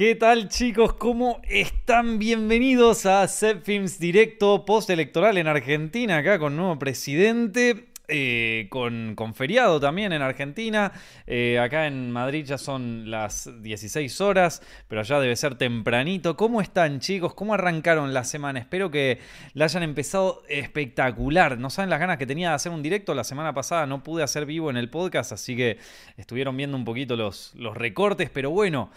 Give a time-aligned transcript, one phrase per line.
[0.00, 0.94] ¿Qué tal chicos?
[0.94, 2.18] ¿Cómo están?
[2.18, 7.88] Bienvenidos a Films Directo postelectoral en Argentina, acá con nuevo presidente.
[8.08, 10.90] Eh, con, con, feriado también en Argentina.
[11.26, 16.34] Eh, acá en Madrid ya son las 16 horas, pero allá debe ser tempranito.
[16.34, 17.34] ¿Cómo están chicos?
[17.34, 18.58] ¿Cómo arrancaron la semana?
[18.58, 19.18] Espero que
[19.52, 21.58] la hayan empezado espectacular.
[21.58, 23.14] No saben las ganas que tenía de hacer un directo.
[23.14, 25.76] La semana pasada no pude hacer vivo en el podcast, así que
[26.16, 28.90] estuvieron viendo un poquito los, los recortes, pero bueno.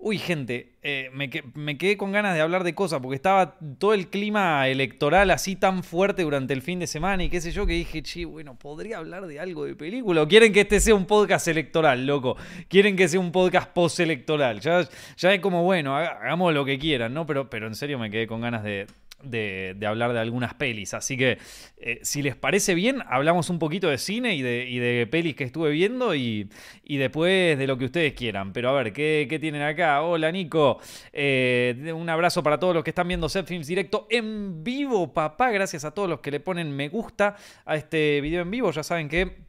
[0.00, 1.28] Uy, gente, eh, me,
[1.76, 5.82] quedé con ganas de hablar de cosas porque estaba todo el clima electoral así tan
[5.82, 8.98] fuerte durante el fin de semana y qué sé yo que dije, chi, bueno, ¿podría
[8.98, 10.22] hablar de algo de película?
[10.22, 12.36] ¿O quieren que este sea un podcast electoral, loco?
[12.68, 14.60] ¿Quieren que sea un podcast postelectoral?
[14.60, 17.26] Ya, ya es como, bueno, hagamos lo que quieran, ¿no?
[17.26, 18.86] Pero, pero en serio me quedé con ganas de,
[19.22, 20.94] de, hablar de algunas pelis.
[20.94, 21.38] Así que,
[21.78, 25.44] eh, si les parece bien, hablamos un poquito de cine y de, de pelis que
[25.44, 26.48] estuve viendo y,
[26.84, 28.52] después de lo que ustedes quieran.
[28.52, 30.02] Pero a ver, ¿qué, tienen acá?
[30.02, 30.78] Hola, Nico.
[31.12, 35.50] Eh, un abrazo para todos los que están viendo Set Films Directo en vivo, papá.
[35.50, 38.70] Gracias a todos los que le ponen me gusta a este video en vivo.
[38.70, 39.47] Ya saben que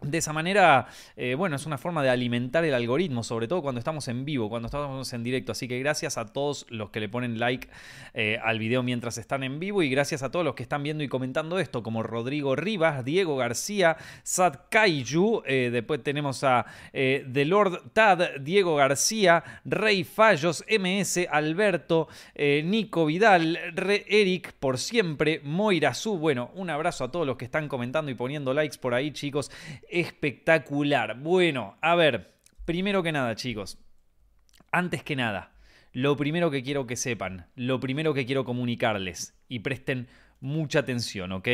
[0.00, 3.80] de esa manera, eh, bueno, es una forma de alimentar el algoritmo, sobre todo cuando
[3.80, 5.50] estamos en vivo, cuando estamos en directo.
[5.50, 7.68] Así que gracias a todos los que le ponen like
[8.14, 11.02] eh, al video mientras están en vivo y gracias a todos los que están viendo
[11.02, 17.44] y comentando esto, como Rodrigo Rivas, Diego García, Sad Kaiju, eh, después tenemos a The
[17.44, 23.58] Lord Tad, Diego García, Rey Fallos, MS, Alberto, Nico Vidal,
[24.06, 26.18] Eric, por siempre, Moira Su.
[26.18, 29.50] Bueno, un abrazo a todos los que están comentando y poniendo likes por ahí, chicos
[29.90, 31.18] espectacular.
[31.18, 33.78] Bueno, a ver, primero que nada, chicos,
[34.72, 35.52] antes que nada,
[35.92, 40.08] lo primero que quiero que sepan, lo primero que quiero comunicarles y presten
[40.40, 41.48] mucha atención, ¿ok?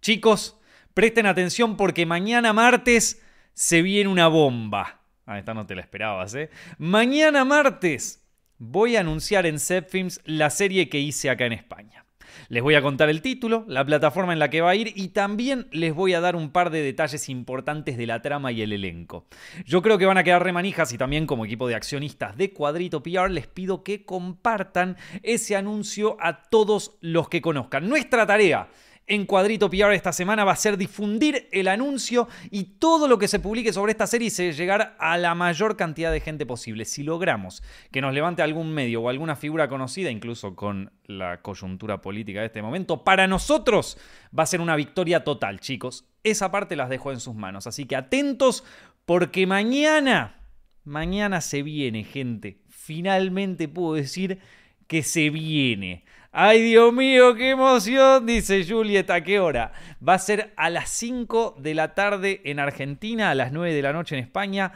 [0.00, 0.60] Chicos,
[0.92, 3.22] presten atención porque mañana martes
[3.54, 5.00] se viene una bomba.
[5.26, 6.50] Ah, esta no te la esperabas, ¿eh?
[6.78, 8.22] Mañana martes
[8.58, 12.03] voy a anunciar en Zepfilms la serie que hice acá en España.
[12.48, 15.08] Les voy a contar el título, la plataforma en la que va a ir y
[15.08, 18.72] también les voy a dar un par de detalles importantes de la trama y el
[18.72, 19.26] elenco.
[19.64, 23.02] Yo creo que van a quedar remanijas y también como equipo de accionistas de Cuadrito
[23.02, 27.88] PR les pido que compartan ese anuncio a todos los que conozcan.
[27.88, 28.68] Nuestra tarea
[29.06, 33.28] en Cuadrito PR esta semana va a ser difundir el anuncio y todo lo que
[33.28, 36.84] se publique sobre esta serie se llegar a la mayor cantidad de gente posible.
[36.84, 42.00] Si logramos que nos levante algún medio o alguna figura conocida, incluso con la coyuntura
[42.00, 43.98] política de este momento, para nosotros
[44.36, 46.06] va a ser una victoria total, chicos.
[46.22, 47.66] Esa parte las dejo en sus manos.
[47.66, 48.64] Así que atentos
[49.04, 50.40] porque mañana,
[50.84, 52.62] mañana se viene, gente.
[52.70, 54.38] Finalmente puedo decir
[54.86, 56.04] que se viene.
[56.36, 59.08] Ay, Dios mío, qué emoción, dice Juliet.
[59.08, 59.70] ¿A qué hora?
[60.06, 63.82] Va a ser a las 5 de la tarde en Argentina, a las 9 de
[63.82, 64.72] la noche en España.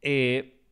[0.00, 0.62] Eh,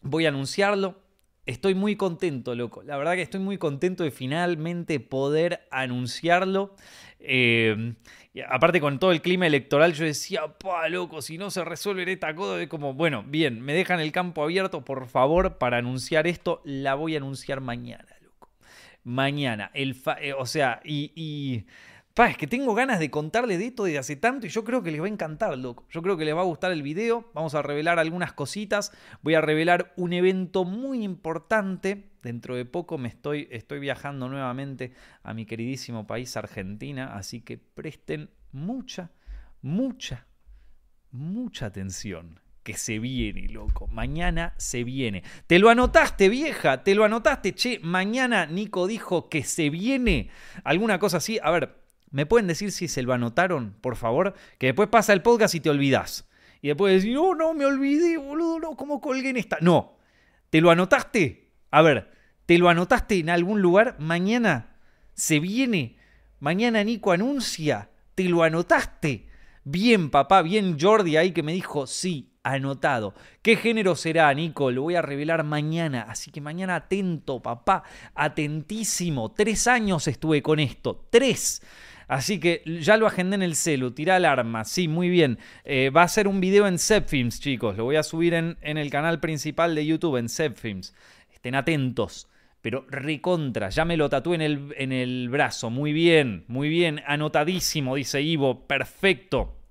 [0.00, 1.02] voy a anunciarlo.
[1.44, 2.82] Estoy muy contento, loco.
[2.82, 6.74] La verdad que estoy muy contento de finalmente poder anunciarlo.
[7.18, 7.92] Eh,
[8.48, 12.34] aparte con todo el clima electoral, yo decía, pa, loco, si no se resuelve esta
[12.34, 16.62] cosa, es como, bueno, bien, me dejan el campo abierto, por favor, para anunciar esto.
[16.64, 18.11] La voy a anunciar mañana
[19.04, 19.70] mañana.
[19.74, 21.66] El eh, o sea, y, y
[22.28, 24.90] es que tengo ganas de contarle de esto desde hace tanto y yo creo que
[24.90, 25.86] les va a encantar, loco.
[25.90, 27.30] Yo creo que les va a gustar el video.
[27.34, 28.92] Vamos a revelar algunas cositas.
[29.22, 32.10] Voy a revelar un evento muy importante.
[32.22, 34.92] Dentro de poco me estoy, estoy viajando nuevamente
[35.22, 37.16] a mi queridísimo país, Argentina.
[37.16, 39.10] Así que presten mucha,
[39.62, 40.26] mucha,
[41.10, 43.86] mucha atención que se viene, loco.
[43.88, 45.22] Mañana se viene.
[45.46, 46.84] ¿Te lo anotaste, vieja?
[46.84, 47.54] ¿Te lo anotaste?
[47.54, 50.30] Che, mañana Nico dijo que se viene.
[50.64, 51.38] ¿Alguna cosa así?
[51.42, 51.76] A ver,
[52.10, 54.34] ¿me pueden decir si se lo anotaron, por favor?
[54.58, 56.28] Que después pasa el podcast y te olvidas.
[56.60, 59.58] Y después decir, oh, no, me olvidé, boludo, no, ¿cómo colgué en esta?
[59.60, 59.98] No.
[60.50, 61.50] ¿Te lo anotaste?
[61.70, 62.12] A ver,
[62.46, 63.96] ¿te lo anotaste en algún lugar?
[63.98, 64.76] Mañana
[65.14, 65.96] se viene.
[66.38, 67.90] Mañana Nico anuncia.
[68.14, 69.28] ¿Te lo anotaste?
[69.64, 73.14] Bien, papá, bien Jordi ahí que me dijo, sí, anotado.
[73.42, 74.70] ¿Qué género será, Nico?
[74.70, 76.06] Lo voy a revelar mañana.
[76.08, 77.84] Así que mañana atento, papá.
[78.14, 79.32] Atentísimo.
[79.32, 81.06] Tres años estuve con esto.
[81.10, 81.62] Tres.
[82.08, 85.38] Así que ya lo agendé en el celu, tira alarma, sí, muy bien.
[85.64, 87.76] Eh, va a ser un video en Zepfilms, chicos.
[87.78, 90.94] Lo voy a subir en, en el canal principal de YouTube, en Zepfilms.
[91.32, 92.28] Estén atentos.
[92.60, 95.70] Pero recontra, ya me lo tatué en el, en el brazo.
[95.70, 97.00] Muy bien, muy bien.
[97.06, 98.66] Anotadísimo, dice Ivo.
[98.66, 99.61] Perfecto.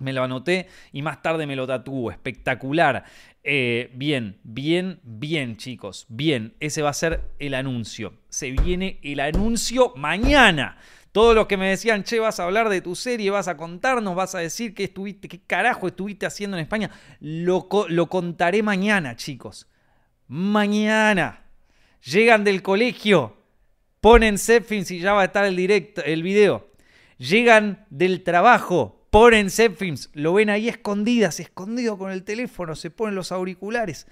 [0.00, 2.10] Me lo anoté y más tarde me lo tatúo.
[2.10, 3.04] Espectacular.
[3.44, 6.06] Eh, bien, bien, bien, chicos.
[6.08, 8.14] Bien, ese va a ser el anuncio.
[8.28, 10.78] Se viene el anuncio mañana.
[11.12, 14.14] Todos los que me decían, che, vas a hablar de tu serie, vas a contarnos,
[14.14, 16.90] vas a decir qué estuviste, qué carajo estuviste haciendo en España.
[17.20, 19.68] Lo, lo contaré mañana, chicos.
[20.28, 21.44] Mañana.
[22.04, 23.36] Llegan del colegio,
[24.00, 26.70] ponen Zepfilms y ya va a estar el, directo, el video.
[27.18, 33.14] Llegan del trabajo, ponen Zepfilms, lo ven ahí escondidas, escondido con el teléfono, se ponen
[33.14, 34.06] los auriculares.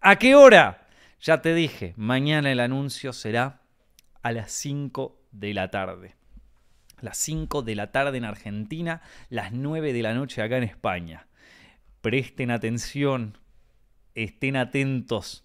[0.00, 0.86] ¿A qué hora?
[1.20, 3.60] Ya te dije, mañana el anuncio será
[4.22, 6.14] a las 5 de la tarde.
[7.00, 11.26] Las 5 de la tarde en Argentina, las 9 de la noche acá en España.
[12.00, 13.38] Presten atención,
[14.14, 15.44] estén atentos,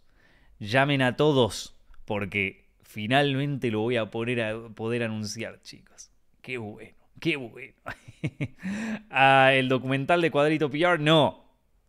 [0.59, 1.75] llamen a todos,
[2.05, 6.11] porque finalmente lo voy a poder, poder anunciar, chicos.
[6.41, 7.73] Qué bueno, qué bueno.
[9.09, 11.45] ah, el documental de Cuadrito PR, no,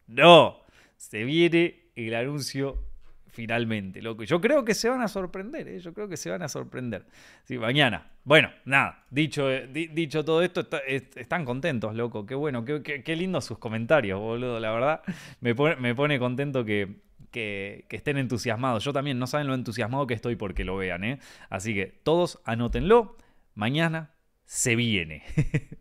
[0.06, 0.58] no.
[0.96, 2.90] Se viene el anuncio
[3.30, 4.24] finalmente, loco.
[4.24, 5.80] Yo creo que se van a sorprender, ¿eh?
[5.80, 7.06] yo creo que se van a sorprender.
[7.44, 8.10] Sí, mañana.
[8.24, 12.26] Bueno, nada, dicho, eh, dicho todo esto, están contentos, loco.
[12.26, 14.60] Qué bueno, qué, qué, lindo sus comentarios, boludo.
[14.60, 15.02] La verdad,
[15.40, 16.96] me pone, contento que,
[17.30, 18.84] que, estén entusiasmados.
[18.84, 21.18] Yo también, no saben lo entusiasmado que estoy porque lo vean, ¿eh?
[21.48, 23.16] Así que todos anótenlo.
[23.54, 24.10] Mañana
[24.50, 25.22] se viene.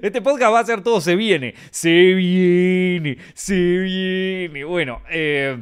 [0.00, 1.54] Este podcast va a ser todo se viene.
[1.72, 3.18] Se viene.
[3.34, 4.62] Se viene.
[4.62, 5.58] Bueno, eh.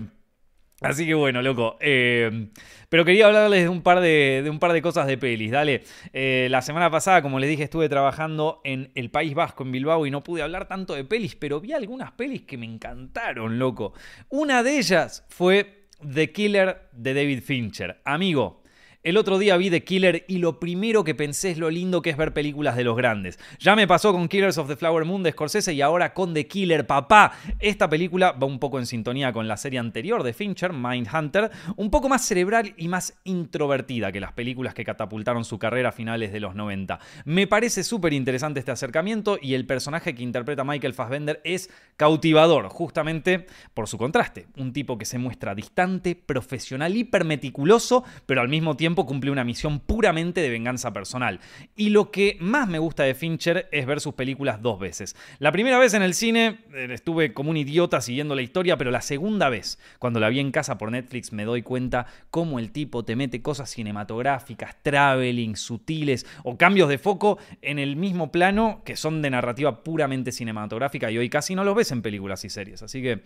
[0.82, 1.78] Así que bueno, loco.
[1.80, 2.50] Eh,
[2.90, 5.50] pero quería hablarles de un par de, un par de cosas de pelis.
[5.50, 5.84] Dale.
[6.12, 10.04] Eh, la semana pasada, como les dije, estuve trabajando en el País Vasco, en Bilbao,
[10.04, 13.94] y no pude hablar tanto de pelis, pero vi algunas pelis que me encantaron, loco.
[14.28, 18.02] Una de ellas fue The Killer de David Fincher.
[18.04, 18.60] Amigo,
[19.06, 22.10] el otro día vi The Killer y lo primero que pensé es lo lindo que
[22.10, 23.38] es ver películas de los grandes.
[23.60, 26.48] Ya me pasó con Killers of the Flower Moon de Scorsese y ahora con The
[26.48, 27.30] Killer, papá.
[27.60, 31.88] Esta película va un poco en sintonía con la serie anterior de Fincher, Mindhunter, un
[31.88, 36.32] poco más cerebral y más introvertida que las películas que catapultaron su carrera a finales
[36.32, 36.98] de los 90.
[37.26, 42.70] Me parece súper interesante este acercamiento y el personaje que interpreta Michael Fassbender es cautivador,
[42.70, 44.48] justamente por su contraste.
[44.56, 49.80] Un tipo que se muestra distante, profesional, hipermeticuloso, pero al mismo tiempo cumple una misión
[49.80, 51.40] puramente de venganza personal.
[51.74, 55.16] Y lo que más me gusta de Fincher es ver sus películas dos veces.
[55.38, 58.90] La primera vez en el cine eh, estuve como un idiota siguiendo la historia, pero
[58.90, 62.72] la segunda vez, cuando la vi en casa por Netflix, me doy cuenta cómo el
[62.72, 68.82] tipo te mete cosas cinematográficas, traveling, sutiles o cambios de foco en el mismo plano
[68.84, 72.50] que son de narrativa puramente cinematográfica y hoy casi no los ves en películas y
[72.50, 72.82] series.
[72.82, 73.22] Así que...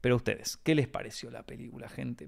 [0.00, 2.26] Pero ustedes, ¿qué les pareció la película, gente?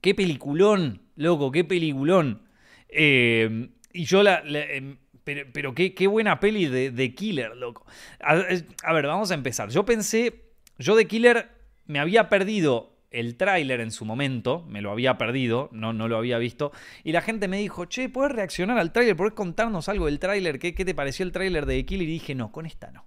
[0.00, 2.42] Qué peliculón, loco, qué peliculón.
[2.88, 4.42] Eh, y yo la...
[4.44, 7.84] Em, pero, qué, qué, buena peli de, Killer, loco.
[8.20, 9.70] A, ver, vamos a empezar.
[9.70, 10.44] Yo pensé,
[10.78, 11.48] yo de Killer
[11.86, 16.16] me había perdido el tráiler en su momento, me lo había perdido, no, no lo
[16.16, 16.70] había visto,
[17.02, 19.16] y la gente me dijo, che, ¿puedes reaccionar al tráiler?
[19.16, 20.60] ¿Puedes contarnos algo del tráiler?
[20.60, 22.08] ¿Qué, ¿Qué, te pareció el tráiler de Killer?
[22.08, 23.04] Y dije, no, con esta no.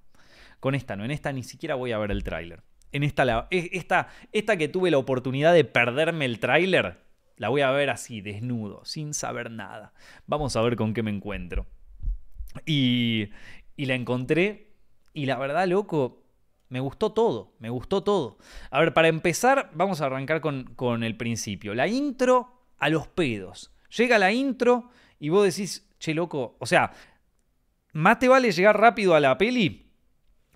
[0.59, 4.07] Con esta no, en esta ni siquiera voy a ver el tráiler en esta, esta,
[4.31, 6.99] esta que tuve la oportunidad de perderme el tráiler,
[7.37, 9.93] la voy a ver así, desnudo, sin saber nada.
[10.27, 11.65] Vamos a ver con qué me encuentro.
[12.65, 13.29] Y,
[13.75, 14.73] y la encontré
[15.13, 16.23] y la verdad, loco,
[16.67, 18.37] me gustó todo, me gustó todo.
[18.71, 21.73] A ver, para empezar, vamos a arrancar con, con el principio.
[21.73, 23.73] La intro a los pedos.
[23.95, 24.89] Llega la intro
[25.19, 26.91] y vos decís, che, loco, o sea,
[27.93, 29.88] más te vale llegar rápido a la peli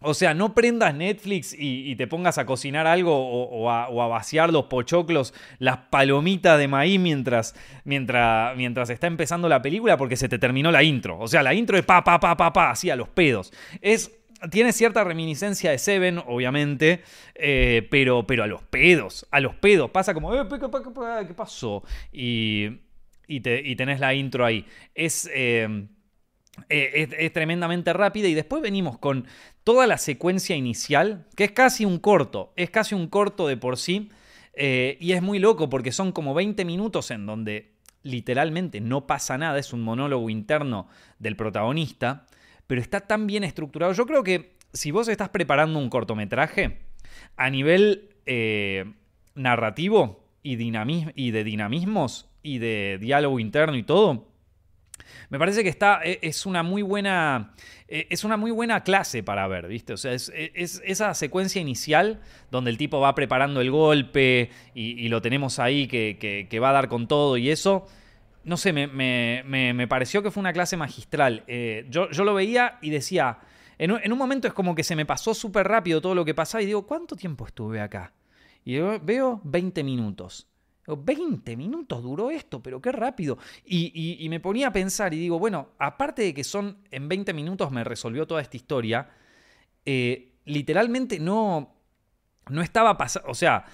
[0.04, 4.66] o sea, no prendas Netflix y, te pongas a cocinar algo o, a, vaciar los
[4.66, 7.56] pochoclos, las palomitas de maíz mientras,
[7.86, 11.18] mientras, mientras está empezando la película porque se te terminó la intro.
[11.20, 13.54] O sea, la intro es pa, pa, pa, pa, pa, así a los pedos.
[13.82, 14.12] Es,
[14.52, 17.02] tiene cierta reminiscencia de Seven, obviamente,
[17.36, 19.90] eh, pero, pero a los pedos, a los pedos.
[19.92, 20.46] Pasa como, eh,
[21.28, 21.84] ¿qué pasó?
[22.12, 22.82] Y,
[23.28, 24.66] y, te, tenés la intro ahí.
[24.94, 25.30] Es...
[25.34, 25.88] Eh,
[26.70, 29.26] es, tremendamente rápida y después venimos con
[29.64, 33.78] toda la secuencia inicial, que es casi un corto, es casi un corto de por
[33.78, 34.10] sí,
[34.54, 39.38] eh, y es muy loco porque son como 20 minutos en donde literalmente no pasa
[39.38, 40.88] nada, es un monólogo interno
[41.20, 42.26] del protagonista,
[42.68, 43.94] pero está tan bien estructurado.
[43.94, 46.80] Yo creo que si vos estás preparando un cortometraje,
[47.38, 48.86] a nivel eh,
[49.36, 54.28] narrativo y, y de dinamismos y de diálogo interno y todo,
[55.30, 57.54] me parece que está, e, es una muy buena,
[57.88, 59.94] e, es una muy buena clase para ver, ¿viste?
[59.94, 65.08] O sea, es, e, esa secuencia inicial donde el tipo va preparando el golpe y,
[65.10, 67.86] lo tenemos ahí que, va a dar con todo y eso.
[68.44, 71.44] No sé, me, pareció que fue una clase magistral.
[71.48, 73.40] Eh, yo, yo, lo veía y decía,
[73.78, 76.26] en un, en un momento es como que se me pasó súper rápido todo lo
[76.26, 78.14] que pasaba y digo, ¿cuánto tiempo estuve acá?
[78.66, 80.48] Y veo 20 minutos.
[80.88, 83.38] 20 minutos duró esto, pero qué rápido.
[83.66, 87.72] Y, me ponía a pensar y digo, bueno, aparte de que son en 20 minutos
[87.72, 89.10] me resolvió toda esta historia,
[89.86, 91.76] eh, literalmente no,
[92.50, 93.66] no estaba pasando, o sea,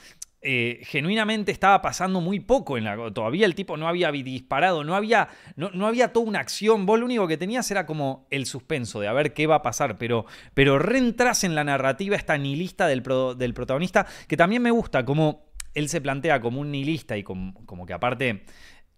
[0.41, 3.11] eh, genuinamente estaba pasando muy poco en la.
[3.11, 6.85] Todavía el tipo no había disparado, no había, no, no, había toda una acción.
[6.85, 9.61] Vos lo único que tenías era como el suspenso de a ver qué va a
[9.61, 9.97] pasar.
[9.97, 13.03] Pero, pero reentras en la narrativa esta nihilista del,
[13.37, 17.85] del protagonista, que también me gusta, como él se plantea como un nihilista y como,
[17.85, 18.43] que aparte.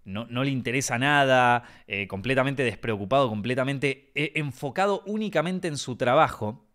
[0.04, 6.66] No, le interesa nada, eh, completamente despreocupado, completamente eh, enfocado únicamente en su trabajo.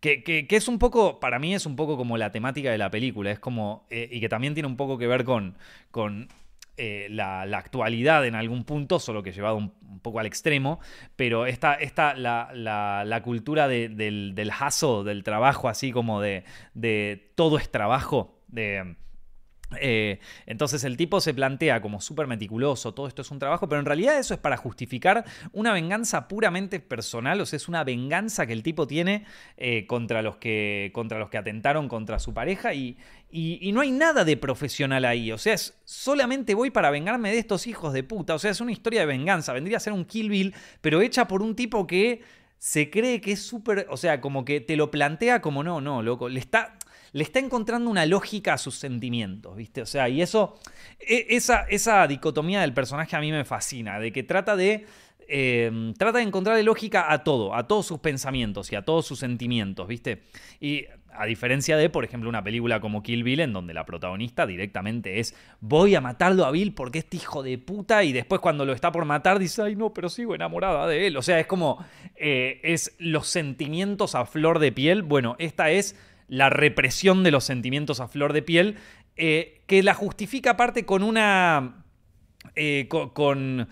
[0.00, 3.30] Que, es un poco, para mí es un poco como la temática de la película,
[3.30, 5.56] es como, eh, y que también tiene un poco que ver con,
[5.92, 6.28] con
[6.76, 9.72] la, actualidad en algún punto, solo que llevado un,
[10.02, 10.80] poco al extremo,
[11.16, 17.56] pero esta, esta la, la, cultura del, del del trabajo, así como de, de todo
[17.56, 18.96] es trabajo, de
[19.80, 23.80] eh, entonces el tipo se plantea como súper meticuloso, todo esto es un trabajo, pero
[23.80, 28.46] en realidad eso es para justificar una venganza puramente personal, o sea, es una venganza
[28.46, 29.24] que el tipo tiene
[29.56, 32.96] eh, contra, los que, contra los que atentaron contra su pareja y,
[33.30, 37.38] y, no hay nada de profesional ahí, o sea, es solamente voy para vengarme de
[37.38, 40.04] estos hijos de puta, o sea, es una historia de venganza, vendría a ser un
[40.04, 42.22] Kill Bill, pero hecha por un tipo que
[42.58, 46.02] se cree que es súper, o sea, como que te lo plantea como no, no,
[46.02, 46.78] loco, le está
[47.14, 49.80] le está encontrando una lógica a sus sentimientos, ¿viste?
[49.80, 50.58] O sea, y eso,
[50.98, 54.84] e, esa, esa dicotomía del personaje a mí me fascina, de que trata de...
[55.26, 59.20] Em, trata de encontrarle lógica a todo, a todos sus pensamientos y a todos sus
[59.20, 60.24] sentimientos, ¿viste?
[60.60, 64.46] Y a diferencia de, por ejemplo, una película como Kill Bill, en donde la protagonista
[64.46, 68.66] directamente es voy a matarlo a Bill porque este hijo de puta, y después cuando
[68.66, 71.16] lo está por matar dice, ay no, pero sigo enamorada de él.
[71.16, 71.82] O sea, es como,
[72.16, 75.02] eh, es los sentimientos a flor de piel.
[75.02, 75.96] Bueno, esta es
[76.28, 78.76] la represión de los sentimientos a flor de piel,
[79.16, 81.80] eh, que la justifica aparte con una...
[82.56, 83.68] Eh, con,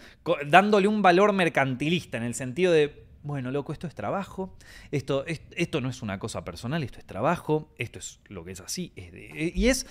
[0.47, 4.57] dándole un valor mercantilista, en el sentido de, bueno, loco, esto es trabajo,
[4.91, 8.61] esto, esto no es una cosa personal, esto es trabajo, esto es lo que es
[8.61, 8.93] así.
[8.97, 9.87] Eh, y es,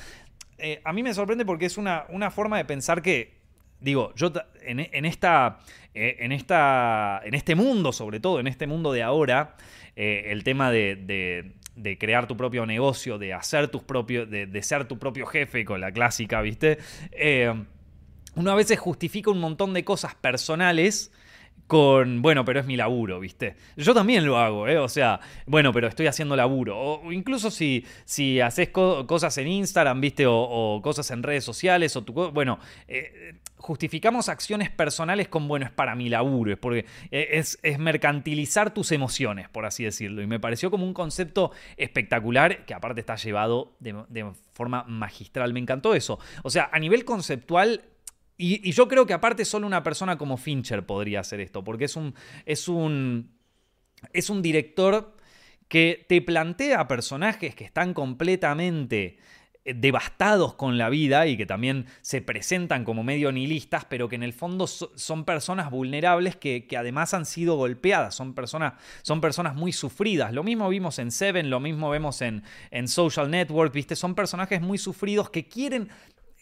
[0.83, 3.39] a mí me sorprende porque es una, una forma de pensar que,
[3.79, 5.59] digo, yo en, esta,
[5.93, 9.57] en, esta, en este mundo, sobre todo, en este mundo de ahora,
[9.95, 11.60] el tema de de
[11.99, 15.91] crear tu propio negocio, de hacer tus propios, de, ser tu propio jefe, con la
[15.91, 16.77] clásica, ¿viste?
[17.11, 17.53] Eh,
[18.35, 21.11] uno a veces justifica un montón de cosas personales
[21.71, 23.55] con, bueno, pero es mi laburo, ¿viste?
[23.77, 24.77] Yo también lo hago, ¿eh?
[24.77, 26.77] O sea, bueno, pero estoy haciendo laburo.
[26.77, 30.25] O incluso si, si haces cosas en Instagram, ¿viste?
[30.27, 32.11] O, cosas en redes sociales, o tu...
[32.11, 32.59] Bueno,
[32.89, 37.79] eh, justificamos acciones personales con, bueno, es para mi laburo, es porque eh, es, es,
[37.79, 40.21] mercantilizar tus emociones, por así decirlo.
[40.21, 45.53] Y me pareció como un concepto espectacular que aparte está llevado de, de forma magistral.
[45.53, 46.19] Me encantó eso.
[46.43, 47.85] O sea, a nivel conceptual
[48.41, 51.95] y, yo creo que aparte solo una persona como Fincher podría hacer esto, porque es
[51.95, 53.31] un, es un,
[54.13, 55.15] es un director
[55.67, 59.17] que te plantea personajes que están completamente
[59.63, 64.15] eh, devastados con la vida y que también se presentan como medio nihilistas, pero que
[64.15, 69.55] en el fondo son personas vulnerables que, además han sido golpeadas, son personas, son personas
[69.55, 70.33] muy sufridas.
[70.33, 73.95] Lo mismo vimos en Seven, lo mismo vemos en, en Social Network, ¿viste?
[73.95, 75.89] Son personajes muy sufridos que quieren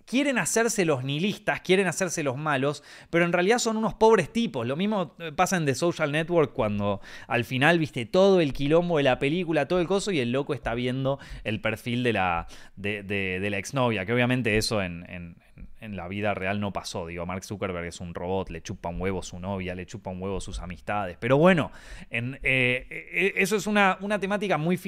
[0.10, 4.66] quieren hacerse los nihilistas, quieren hacerse los malos, pero en realidad son unos pobres tipos.
[4.66, 8.98] Lo mismo eh, pasa en The Social Network cuando al final viste todo el quilombo
[8.98, 12.48] de la película, todo el coso, y el loco está viendo el perfil de la,
[12.76, 15.36] de, la exnovia, que obviamente eso en,
[15.80, 17.06] la vida real no pasó.
[17.06, 20.22] Digo, Mark Zuckerberg es un robot, le chupa un huevo su novia, le chupa un
[20.22, 21.18] huevo sus amistades.
[21.20, 21.72] Pero bueno,
[22.10, 24.80] en, eh, eh, eso es una, una temática muy,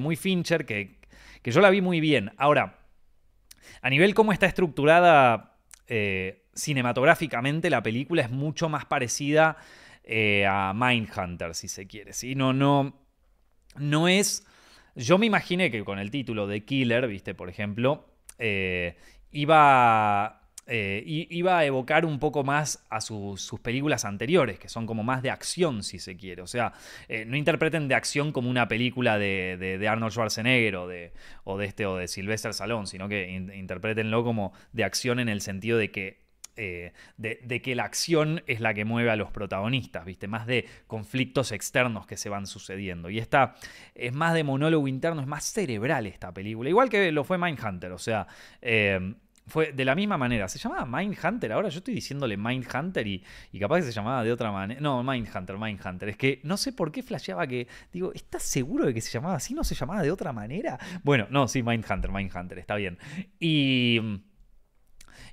[0.00, 0.96] muy Fincher que,
[1.42, 2.32] que yo la vi muy bien.
[2.38, 2.83] Ahora,
[3.82, 5.56] a nivel cómo está estructurada
[5.86, 9.56] eh, cinematográficamente, la película es mucho más parecida
[10.04, 12.12] eh, a Mindhunter, si se quiere.
[12.12, 12.34] ¿sí?
[12.34, 12.98] No, no,
[13.76, 14.46] no es...
[14.96, 18.06] Yo me imaginé que con el título de Killer, viste, por ejemplo,
[18.38, 18.96] eh,
[19.32, 25.02] iba eh, iba a evocar un poco más a sus películas anteriores, que son como
[25.02, 26.42] más de acción, si se quiere.
[26.42, 26.72] O sea,
[27.08, 31.12] eh, no interpreten de acción como una película de, Arnold Schwarzenegger o de,
[31.44, 35.40] o de este o de Sylvester Stallone, sino que interpretenlo como de acción en el
[35.40, 36.24] sentido de que
[36.56, 40.28] eh, de, que la acción es la que mueve a los protagonistas, ¿viste?
[40.28, 43.10] Más de conflictos externos que se van sucediendo.
[43.10, 43.56] Y esta
[43.96, 46.70] es más de monólogo interno, es más cerebral esta película.
[46.70, 48.28] Igual que lo fue Mindhunter, o sea,
[49.46, 50.48] fue de la misma manera.
[50.48, 51.52] Se llamaba Mindhunter.
[51.52, 53.22] Ahora yo estoy diciéndole Mindhunter y,
[53.52, 54.80] y capaz que se llamaba de otra manera.
[54.80, 56.08] No, Mindhunter, Mindhunter.
[56.08, 57.66] Es que no sé por qué flasheaba que.
[57.92, 59.54] Digo, ¿estás seguro de que se llamaba así?
[59.54, 60.78] ¿No se llamaba de otra manera?
[61.02, 62.98] Bueno, no, sí, Mindhunter, Mindhunter, está bien.
[63.38, 64.00] Y.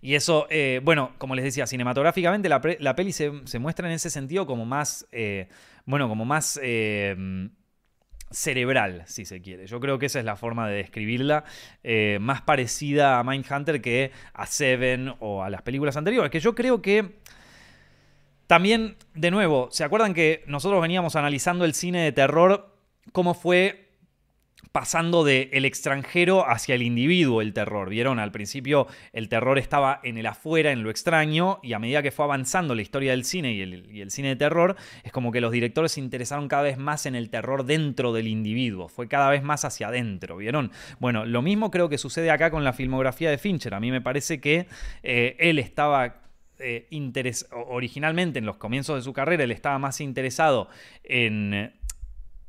[0.03, 4.48] Y eso, eh, bueno, como les decía, cinematográficamente la, peli se, muestra en ese sentido
[4.48, 5.08] como más.
[5.12, 5.48] Eh,
[5.86, 6.60] bueno, como más.
[6.62, 7.50] Eh,
[8.32, 9.68] cerebral, si se quiere.
[9.68, 11.44] Yo creo que esa es la forma de describirla,
[11.84, 16.56] eh, más parecida a Mindhunter que a Seven o a las películas anteriores, que yo
[16.56, 17.20] creo que
[18.48, 22.76] también, de nuevo, ¿se acuerdan que nosotros veníamos analizando el cine de terror,
[23.14, 23.81] cómo fue
[24.72, 27.90] pasando del el extranjero hacia el individuo el terror.
[27.90, 32.01] Vieron, al principio el terror estaba en el afuera, en lo extraño, y a medida
[32.01, 35.42] que fue avanzando la historia del cine y el, cine de terror, es como que
[35.42, 39.30] los directores se interesaron cada vez más en el terror dentro del individuo, fue cada
[39.30, 40.72] vez más hacia adentro, ¿vieron?
[41.00, 43.74] Bueno, lo mismo creo que sucede acá con la filmografía de Fincher.
[43.74, 44.68] A mí me parece que
[45.04, 46.22] eh, él estaba
[46.63, 46.88] eh,
[47.51, 50.70] originalmente en los comienzos de su carrera, él estaba más interesado
[51.04, 51.74] en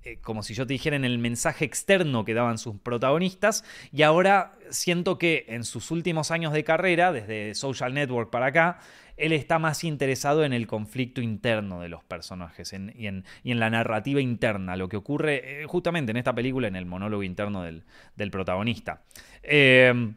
[0.05, 4.03] eh, como si yo te dijera en el mensaje externo que daban sus protagonistas, y
[4.03, 8.81] ahora siento que en sus últimos años de carrera, desde Social Network para acá,
[9.17, 14.21] él está más interesado en el conflicto interno de los personajes y, en, la narrativa
[14.21, 17.85] interna, lo que ocurre eh, justamente en esta película, en el monólogo interno del,
[18.31, 19.03] protagonista.
[19.43, 20.15] Eh,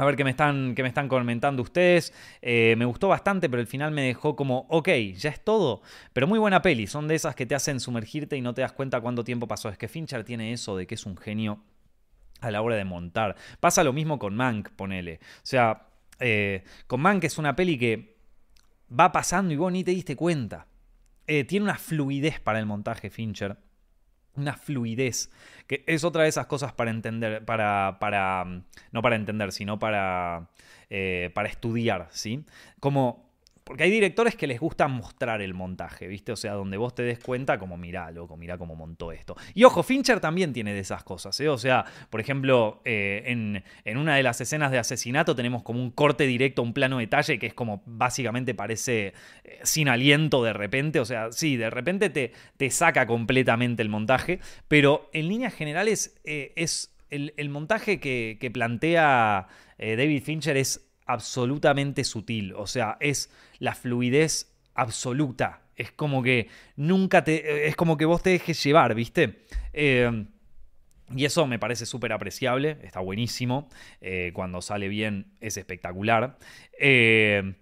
[0.00, 2.14] a ver qué me están, qué me están comentando ustedes.
[2.40, 5.82] Eh, me gustó bastante, pero el final me dejó como, ok, ya es todo.
[6.14, 6.86] Pero muy buena peli.
[6.86, 9.68] Son de esas que te hacen sumergirte y no te das cuenta cuánto tiempo pasó.
[9.68, 11.62] Es que Fincher tiene eso de que es un genio
[12.40, 13.36] a la hora de montar.
[13.60, 15.20] Pasa lo mismo con Mank, ponele.
[15.22, 15.88] O sea,
[16.18, 18.16] eh, con Mank es una peli que
[18.98, 20.66] va pasando y vos ni te diste cuenta.
[21.26, 23.58] Eh, tiene una fluidez para el montaje Fincher
[24.36, 25.30] una fluidez,
[25.66, 28.44] que es otra de esas cosas para entender, para, para
[28.92, 30.50] no para entender, sino para,
[30.88, 32.44] eh, para estudiar, ¿sí?
[32.80, 33.29] Como
[33.70, 36.32] porque hay directores que les gusta mostrar el montaje, ¿viste?
[36.32, 39.36] O sea, donde vos te des cuenta, como mirá, loco, mirá cómo montó esto.
[39.54, 41.48] Y ojo, Fincher también tiene de esas cosas, ¿eh?
[41.48, 45.92] O sea, por ejemplo, eh, en, una de las escenas de asesinato tenemos como un
[45.92, 50.98] corte directo, un plano detalle que es como básicamente parece eh, sin aliento de repente.
[50.98, 56.20] O sea, sí, de repente te, te saca completamente el montaje, pero en líneas generales
[56.24, 59.46] es el, montaje que, que plantea
[59.78, 62.54] David Fincher es absolutamente sutil.
[62.54, 65.62] O sea, es la fluidez absoluta.
[65.76, 67.66] Es como que nunca te.
[67.68, 69.44] Es como que vos te dejes llevar, ¿viste?
[69.72, 70.26] Eh,
[71.14, 73.68] y eso me parece súper apreciable, está buenísimo.
[74.00, 76.38] Eh, cuando sale bien es espectacular.
[76.78, 77.54] Eh,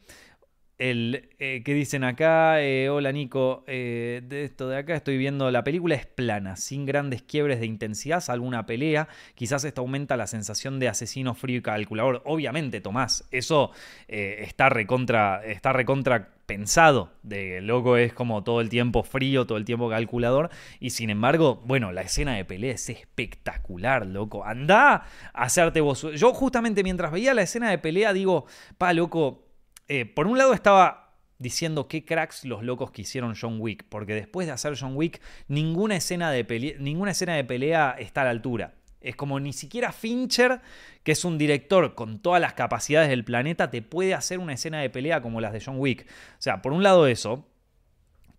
[0.78, 5.50] el eh, que dicen acá, eh, hola Nico, eh, de esto de acá estoy viendo,
[5.50, 10.28] la película es plana, sin grandes quiebres de intensidad, alguna pelea, quizás esto aumenta la
[10.28, 12.22] sensación de asesino frío y calculador.
[12.24, 13.72] Obviamente, Tomás, eso
[14.06, 19.64] está recontra, está recontra pensado, de loco es como todo el tiempo frío, todo el
[19.64, 20.48] tiempo calculador,
[20.80, 24.44] y sin embargo, bueno, la escena de pelea es espectacular, loco.
[24.44, 26.06] Anda a hacerte vos.
[26.14, 28.46] Yo justamente mientras veía la escena de pelea digo,
[28.78, 29.47] pa, loco,
[29.88, 34.14] eh, por un lado estaba diciendo qué cracks los locos que hicieron John Wick, porque
[34.14, 38.24] después de hacer John Wick, ninguna escena de, pelea, ninguna escena de pelea está a
[38.24, 38.74] la altura.
[39.00, 40.60] Es como ni siquiera Fincher,
[41.04, 44.80] que es un director con todas las capacidades del planeta, te puede hacer una escena
[44.80, 46.06] de pelea como las de John Wick.
[46.32, 47.48] O sea, por un lado eso,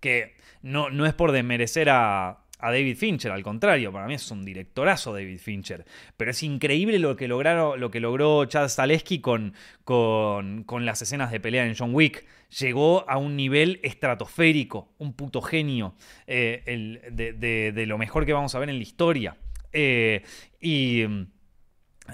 [0.01, 4.31] que no, no es por desmerecer a, a David Fincher, al contrario, para mí es
[4.31, 5.85] un directorazo David Fincher,
[6.17, 9.53] pero es increíble lo que, lograron, lo que logró Chad Stahelski con,
[9.85, 12.25] con, con, las escenas de pelea en John Wick.
[12.59, 15.95] Llegó a un nivel estratosférico, un puto genio,
[16.27, 19.37] eh, el, de, lo mejor que vamos a ver en la historia.
[19.71, 20.23] Eh,
[20.59, 21.03] y...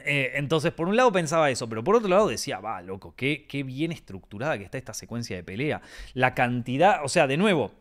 [0.04, 3.46] Eh, entonces, por un lado pensaba eso, pero por otro lado decía, va, loco, qué,
[3.48, 5.82] qué bien estructurada que está esta secuencia de pelea.
[6.14, 7.72] La cantidad, o sea, de nuevo,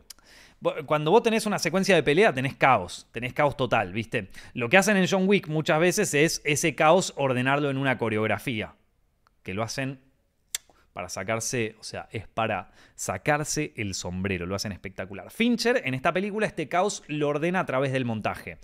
[0.85, 4.29] cuando vos tenés una secuencia de pelea, tenés caos, tenés caos total, ¿viste?
[4.53, 8.75] Lo que hacen en John Wick muchas veces es ese caos ordenarlo en una coreografía,
[9.43, 9.99] que lo hacen
[10.93, 15.29] para sacarse, o sea, es para sacarse el sombrero, lo hacen espectacular.
[15.29, 18.59] Fincher en esta película este caos lo ordena a través del montaje.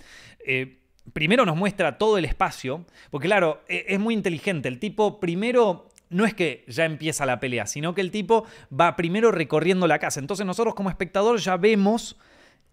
[0.46, 0.80] Eh,
[1.12, 5.91] primero nos muestra todo el espacio, porque claro, e, es muy inteligente, el tipo primero
[6.12, 8.46] no es que ya empieza la pelea, sino que el tipo
[8.78, 10.20] va primero recorriendo la casa.
[10.20, 12.18] Entonces nosotros como espectador ya vemos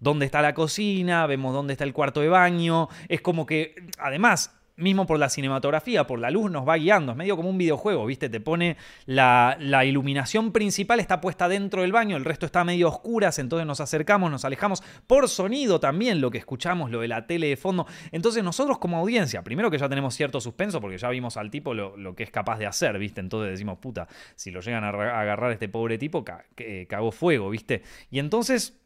[0.00, 2.88] dónde está la cocina, vemos dónde está el cuarto de baño.
[3.08, 7.12] Es como que, además, mismo por la cinematografía, por la luz, nos va guiando.
[7.12, 8.28] Es medio como un videojuego, ¿viste?
[8.28, 13.38] Te pone la, iluminación principal está puesta dentro del baño, el resto está medio oscuras,
[13.38, 14.82] entonces nos acercamos, nos alejamos.
[15.06, 17.86] Por sonido también, lo que escuchamos, lo de la tele de fondo.
[18.12, 21.74] Entonces nosotros como audiencia, primero que ya tenemos cierto suspenso, porque ya vimos al tipo
[21.74, 23.20] lo, que es capaz de hacer, ¿viste?
[23.20, 26.24] Entonces decimos, puta, si lo llegan a agarrar este pobre tipo,
[26.56, 27.82] eh, cagó fuego, ¿viste?
[28.10, 28.80] Y entonces,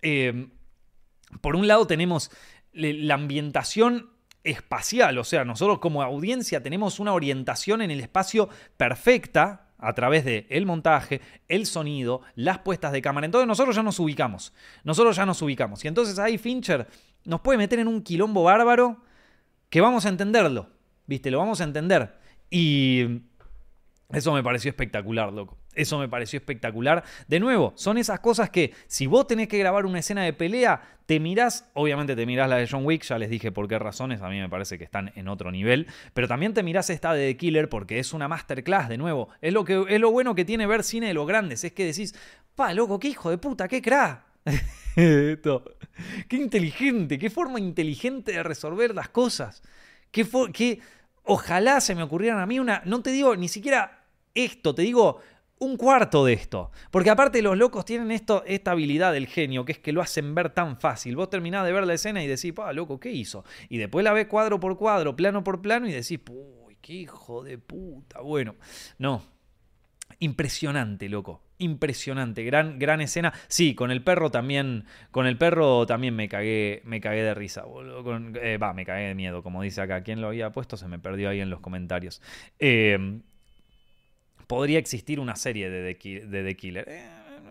[0.00, 0.48] eh,
[1.40, 2.30] por un lado tenemos
[2.72, 4.15] la ambientación
[4.46, 10.24] espacial, o sea, nosotros como audiencia tenemos una orientación en el espacio perfecta, a través
[10.24, 13.26] de el montaje, el sonido, las puestas de cámara.
[13.26, 14.52] Entonces nosotros ya nos ubicamos.
[14.84, 15.84] Nosotros ya nos ubicamos.
[15.84, 16.86] Y entonces ahí Fincher
[17.24, 19.02] nos puede meter en un quilombo bárbaro
[19.68, 20.70] que vamos a entenderlo.
[21.06, 21.30] ¿Viste?
[21.30, 22.16] Lo vamos a entender.
[22.50, 23.20] Y
[24.10, 25.56] eso me pareció espectacular, loco.
[25.76, 27.04] Eso me pareció espectacular.
[27.28, 30.82] De nuevo, son esas cosas que si vos tenés que grabar una escena de pelea,
[31.06, 34.22] te mirás, obviamente te mirás la de John Wick, ya les dije por qué razones,
[34.22, 37.28] a mí me parece que están en otro nivel, pero también te mirás esta de
[37.28, 39.28] The Killer porque es una masterclass, de nuevo.
[39.40, 41.84] Es lo, que, es lo bueno que tiene ver cine de los grandes, es que
[41.84, 42.14] decís,
[42.54, 44.24] pa, loco, qué hijo de puta, qué cra.
[44.96, 49.62] qué inteligente, qué forma inteligente de resolver las cosas.
[50.10, 50.80] Qué, qué
[51.24, 55.20] ojalá se me ocurrieran a mí una, no te digo ni siquiera esto, te digo
[55.58, 56.70] un cuarto de esto.
[56.90, 60.34] Porque aparte los locos tienen esto, esta habilidad del genio, que es que lo hacen
[60.34, 61.16] ver tan fácil.
[61.16, 63.44] Vos terminás de ver la escena y decís, pa, loco, ¿qué hizo?
[63.68, 67.42] Y después la ves cuadro por cuadro, plano por plano y decís, uy, qué hijo
[67.42, 68.20] de puta.
[68.20, 68.56] Bueno,
[68.98, 69.22] no.
[70.18, 71.42] Impresionante, loco.
[71.58, 72.44] Impresionante.
[72.44, 73.32] Gran, gran escena.
[73.48, 74.84] Sí, con el perro también.
[75.10, 77.64] Con el perro también me cagué, me cagué de risa,
[78.42, 80.02] eh, Va, me cagué de miedo, como dice acá.
[80.02, 80.76] ¿Quién lo había puesto?
[80.76, 82.22] Se me perdió ahí en los comentarios.
[82.58, 83.20] Eh,
[84.46, 86.84] podría existir una serie de The, Killer.
[86.88, 87.06] Eh,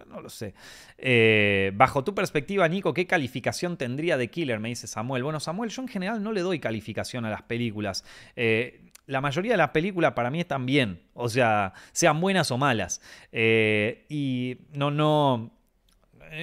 [0.07, 0.53] no lo sé.
[0.97, 4.59] Eh, bajo tu perspectiva, Nico, ¿qué calificación tendría The Killer?
[4.59, 5.23] Me dice Samuel.
[5.23, 8.03] Bueno, Samuel, yo en general no le doy calificación a las películas.
[8.35, 12.57] Eh, la mayoría de las películas para mí están bien, o sea, sean buenas o
[12.57, 13.01] malas.
[13.31, 15.51] y no, no,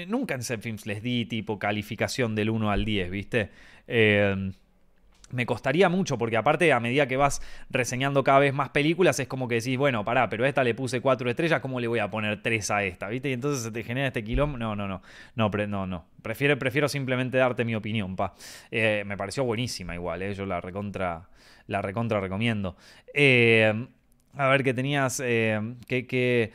[0.06, 3.50] nunca en Films les di tipo calificación del 1 al 10, ¿viste?
[5.32, 9.26] Me costaría mucho, porque aparte a medida que vas reseñando cada vez más películas, es
[9.26, 11.98] como que decís, bueno, pará, pero a esta le puse cuatro estrellas, ¿cómo le voy
[11.98, 13.08] a poner tres a esta?
[13.08, 13.30] ¿Viste?
[13.30, 14.58] Y entonces se te genera este quilombo.
[14.58, 15.02] No, no, no.
[15.34, 16.04] No, no, no.
[16.22, 18.34] Prefiero, prefiero simplemente darte mi opinión, pa.
[18.70, 20.34] Eh, me pareció buenísima igual, ¿eh?
[20.34, 21.28] Yo la recontra,
[21.66, 22.76] la recontra recomiendo.
[23.14, 23.86] Eh,
[24.34, 25.18] a ver qué tenías.
[25.18, 26.52] Que.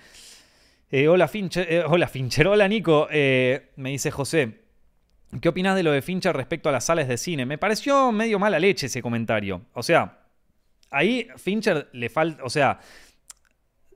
[1.07, 4.66] hola Fincher, hola Fincher, hola Nico, me dice José.
[5.41, 7.45] ¿Qué opinas de lo de Fincher respecto a las salas de cine?
[7.45, 9.61] Me pareció medio mala leche ese comentario.
[9.73, 10.19] O sea,
[10.89, 12.43] ahí Fincher le falta.
[12.43, 12.79] O sea,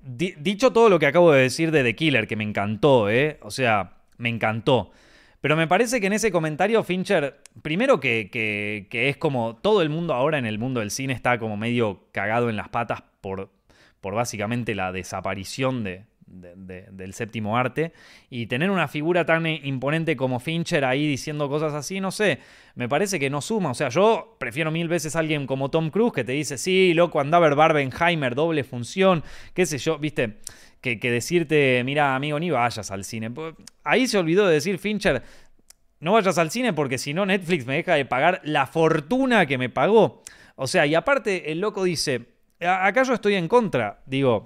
[0.02, 3.39] dicho todo lo que acabo de decir de The Killer, que me encantó, ¿eh?
[3.44, 4.91] O sea, me encantó.
[5.39, 9.89] Pero me parece que en ese comentario Fincher, primero que, que, es como todo el
[9.89, 13.50] mundo ahora en el mundo del cine está como medio cagado en las patas por,
[14.02, 17.94] por básicamente la desaparición de, del séptimo arte.
[18.30, 22.39] Y tener una figura tan imponente como Fincher ahí diciendo cosas así, no sé,
[22.76, 23.72] me parece que no suma.
[23.72, 26.94] O sea, yo prefiero mil veces a alguien como Tom Cruise que te dice, sí,
[26.94, 30.38] loco, andaba ver Barbenheimer, doble función, qué sé yo, viste.
[30.82, 33.32] Que, que decirte, mira, amigo, ni vayas al cine.
[33.84, 35.22] Ahí se olvidó de decir Fincher,
[36.02, 39.60] no vayas al cine porque si no Netflix me deja de pagar la fortuna que
[39.60, 40.24] me pagó.
[40.56, 42.26] O sea, y aparte el loco dice,
[42.60, 44.02] acá yo estoy en contra.
[44.08, 44.44] Digo,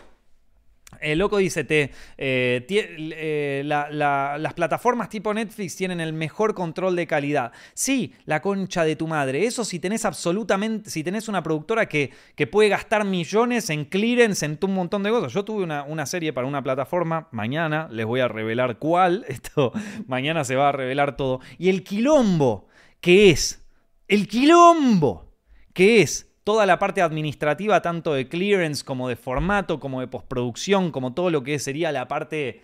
[1.02, 7.08] el loco dice, te, eh, eh, las plataformas tipo Netflix tienen el mejor control de
[7.08, 7.52] calidad.
[7.74, 9.45] Sí, la concha de tu madre.
[9.45, 14.45] Eso si tenés absolutamente, si tenés una productora que, que puede gastar millones en clearance,
[14.45, 15.34] en un montón de cosas.
[15.34, 19.74] Yo tuve una, una, serie para una plataforma, mañana les voy a revelar cuál, esto
[20.08, 21.39] mañana se va a revelar todo.
[21.58, 22.67] Y el quilombo,
[23.02, 23.65] que es,
[24.08, 25.32] el quilombo,
[25.74, 30.92] que es toda la parte administrativa, tanto de clearance como de formato, como de postproducción,
[30.92, 32.62] como todo lo que sería la parte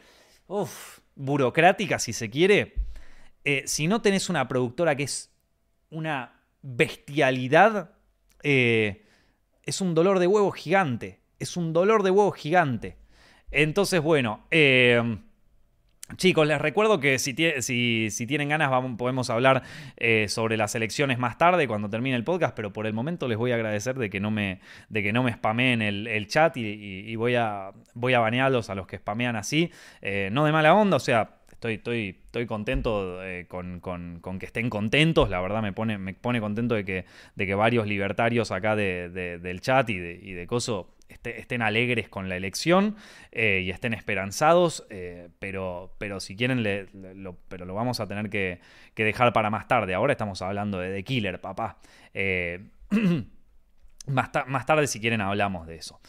[1.16, 2.76] burocrática, si se quiere,
[3.44, 5.32] eh, si no tenés una productora que es
[5.90, 7.92] una bestialidad,
[8.44, 9.06] eh,
[9.64, 11.20] es un dolor de huevo gigante.
[11.40, 12.98] Es un dolor de huevo gigante.
[13.50, 15.18] Entonces, bueno, eh,
[16.18, 19.64] Chicos, les recuerdo que si, tienen ganas podemos hablar
[19.98, 23.38] eh, sobre las elecciones más tarde cuando termine el podcast, pero por el momento les
[23.38, 28.14] voy a agradecer de que no me, de spameen el, chat y, voy, a, voy
[28.14, 29.72] a banearlos a los que spamean así.
[30.02, 33.82] Eh, no de mala onda, o sea, Estoy, contento eh, con,
[34.40, 35.30] que estén contentos.
[35.30, 40.96] La verdad me pone, contento de que, varios libertarios acá del chat y de Coso
[41.24, 42.96] estén alegres con la elección
[43.32, 46.64] eh, y estén esperanzados, eh, pero, pero si quieren,
[47.24, 48.60] lo, pero lo vamos a tener que,
[48.96, 49.94] dejar para más tarde.
[49.94, 51.78] Ahora estamos hablando de The Killer, papá.
[52.14, 52.68] Eh,
[54.08, 56.00] más, más, tarde, si quieren, hablamos de eso.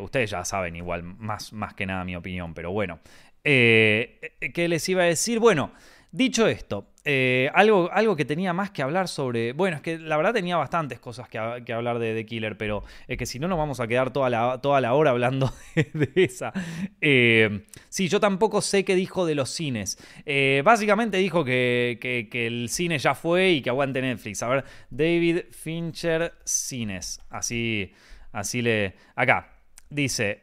[0.00, 3.00] ustedes ya saben igual, más, más que nada mi opinión, pero bueno.
[3.42, 5.38] ¿Qué les iba a decir?
[5.38, 5.70] Bueno,
[6.16, 9.52] dicho esto, eh, algo, algo que tenía más que hablar sobre.
[9.52, 13.18] Bueno, es que la verdad tenía bastantes cosas que, hablar de The Killer, pero es
[13.18, 16.52] que si no, nos vamos a quedar toda la, toda la hora hablando de, esa.
[17.00, 19.98] Eh, sí, yo tampoco sé qué dijo de los cines.
[20.24, 24.42] Eh, básicamente dijo que, el cine ya fue y que aguante Netflix.
[24.42, 27.20] A ver, David Fincher Cines.
[27.30, 27.92] Así,
[28.32, 28.94] así le.
[29.14, 29.52] Acá.
[29.88, 30.42] Dice.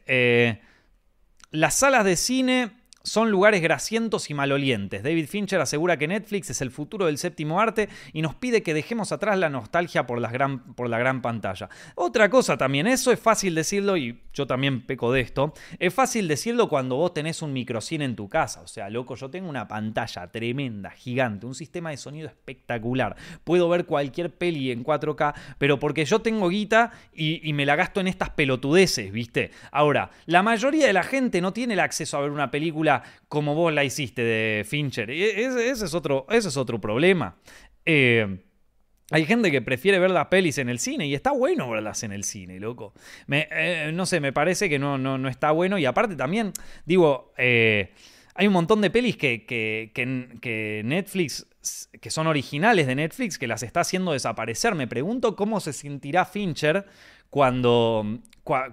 [1.51, 5.03] las salas de cine son lugares grasientos y malolientes.
[5.03, 8.73] David Fincher asegura que Netflix es el futuro del séptimo arte y nos pide que
[8.73, 11.69] dejemos atrás la nostalgia por, gran, por la gran pantalla.
[11.95, 15.53] Otra cosa también, eso es fácil decirlo y yo también peco de esto.
[15.79, 18.61] Es fácil decirlo cuando vos tenés un microcine en tu casa.
[18.61, 23.17] O sea, loco, yo tengo una pantalla tremenda, gigante, un sistema de sonido espectacular.
[23.43, 27.75] Puedo ver cualquier peli en 4K, pero porque yo tengo guita y, y me la
[27.75, 29.51] gasto en estas pelotudeces, ¿viste?
[29.71, 32.92] Ahora, la mayoría de la gente no tiene el acceso a ver una película
[33.27, 35.09] como vos la hiciste de Fincher.
[35.09, 37.37] Ese, es, otro, ese es otro problema.
[37.85, 38.43] Eh,
[39.11, 42.11] hay gente que prefiere ver las pelis en el cine y está bueno verlas en
[42.11, 42.93] el cine, loco.
[43.29, 45.77] Eh, no sé, me parece que no, no, no, está bueno.
[45.77, 46.51] Y aparte también,
[46.85, 47.91] digo, eh,
[48.33, 51.47] hay un montón de pelis que, que, que, Netflix,
[52.01, 54.73] que son originales de Netflix, que las está haciendo desaparecer.
[54.73, 56.85] Me pregunto cómo se sentirá Fincher
[57.33, 58.19] cuando,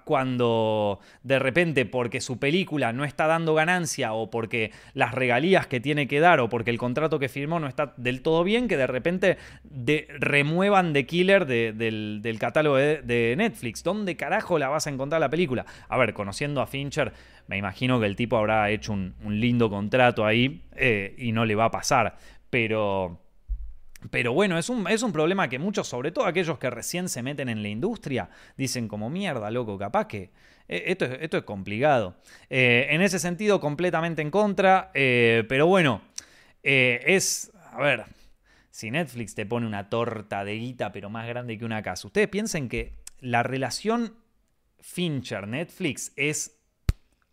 [0.04, 5.80] cuando de repente porque su película no está dando ganancia o porque las regalías que
[5.80, 8.76] tiene que dar o porque el contrato que firmó no está del todo bien, que
[8.76, 9.38] de repente
[10.18, 13.82] remuevan The Killer del, catálogo de, Netflix.
[13.82, 15.64] ¿Dónde carajo la vas a encontrar la película?
[15.88, 17.14] A ver, conociendo a Fincher,
[17.46, 21.54] me imagino que el tipo habrá hecho un, lindo contrato ahí eh, y no le
[21.54, 22.18] va a pasar.
[22.50, 23.22] Pero...
[24.10, 27.22] Pero bueno, es un, es un, problema que muchos, sobre todo aquellos que recién se
[27.22, 30.30] meten en la industria, dicen como mierda, loco, capaz que
[30.68, 32.16] eh, esto, es, esto es complicado.
[32.48, 36.00] Eh, en ese sentido, completamente en contra, eh, pero bueno,
[36.62, 38.04] es, a ver,
[38.70, 42.28] si Netflix te pone una torta de guita, pero más grande que una casa, ustedes
[42.28, 44.14] piensen que la relación
[44.78, 46.58] Fincher-Netflix es,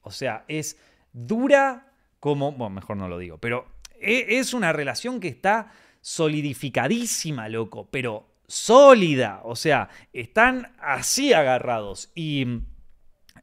[0.02, 0.78] o sea, es
[1.14, 3.68] dura como, bueno, mejor no lo digo, pero
[4.00, 5.72] es una relación que está
[6.08, 9.42] solidificadísima, loco, pero sólida.
[9.44, 12.12] O sea, están así agarrados.
[12.16, 12.62] Y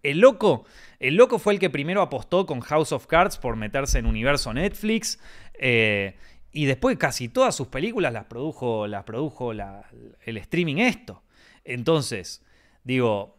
[0.02, 0.64] el loco,
[0.98, 4.54] el loco fue el que primero apostó con House of Cards por meterse en universo
[4.54, 5.18] Netflix.
[5.52, 6.16] Eh,
[6.52, 11.22] y después casi todas sus películas las produjo, las produjo el streaming esto.
[11.64, 12.42] Entonces,
[12.82, 13.36] digo,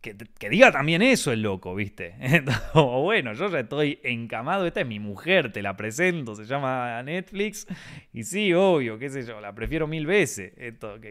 [0.00, 2.14] que, diga también eso el loco, ¿viste?
[2.74, 7.02] o bueno, yo ya estoy encamado, esta es mi mujer, te la presento, se llama
[7.02, 7.66] Netflix,
[8.12, 10.52] y sí, obvio, qué sé yo, la prefiero mil veces,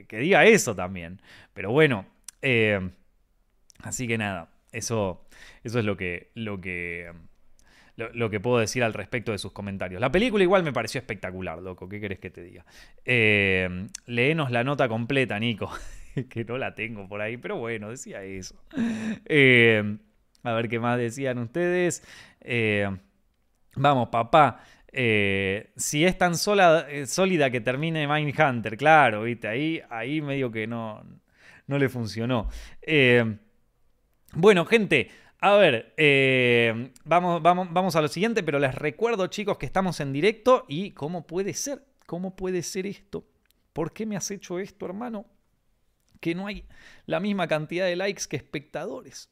[0.08, 1.22] que, diga eso también.
[1.54, 2.06] Pero bueno,
[2.42, 2.90] eh,
[3.80, 5.26] así que nada, eso,
[5.64, 7.12] eso es lo que, lo que,
[7.96, 10.00] lo, que puedo decir al respecto de sus comentarios.
[10.00, 12.66] La película igual me pareció espectacular, loco, ¿qué querés que te diga?
[13.06, 15.72] Eh, la nota completa, Nico.
[16.30, 18.56] que no la tengo por ahí, pero bueno, decía eso.
[19.26, 19.98] Eh,
[20.44, 22.04] a ver qué más decían ustedes.
[22.42, 22.90] Eh,
[23.76, 24.64] vamos, papá.
[24.92, 30.66] Eh, si es tan sola, sólida que termine Mindhunter, claro, viste, ahí, ahí medio que
[30.66, 31.04] no,
[31.68, 32.50] no le funcionó.
[34.34, 35.94] bueno, gente, a ver,
[37.04, 40.92] vamos, vamos, vamos a lo siguiente, pero les recuerdo, chicos, que estamos en directo y
[40.92, 43.26] cómo puede ser, cómo puede ser esto.
[43.74, 45.26] ¿Por qué me has hecho esto, hermano?
[46.20, 46.66] Que no hay
[47.06, 49.30] la misma cantidad de likes que espectadores.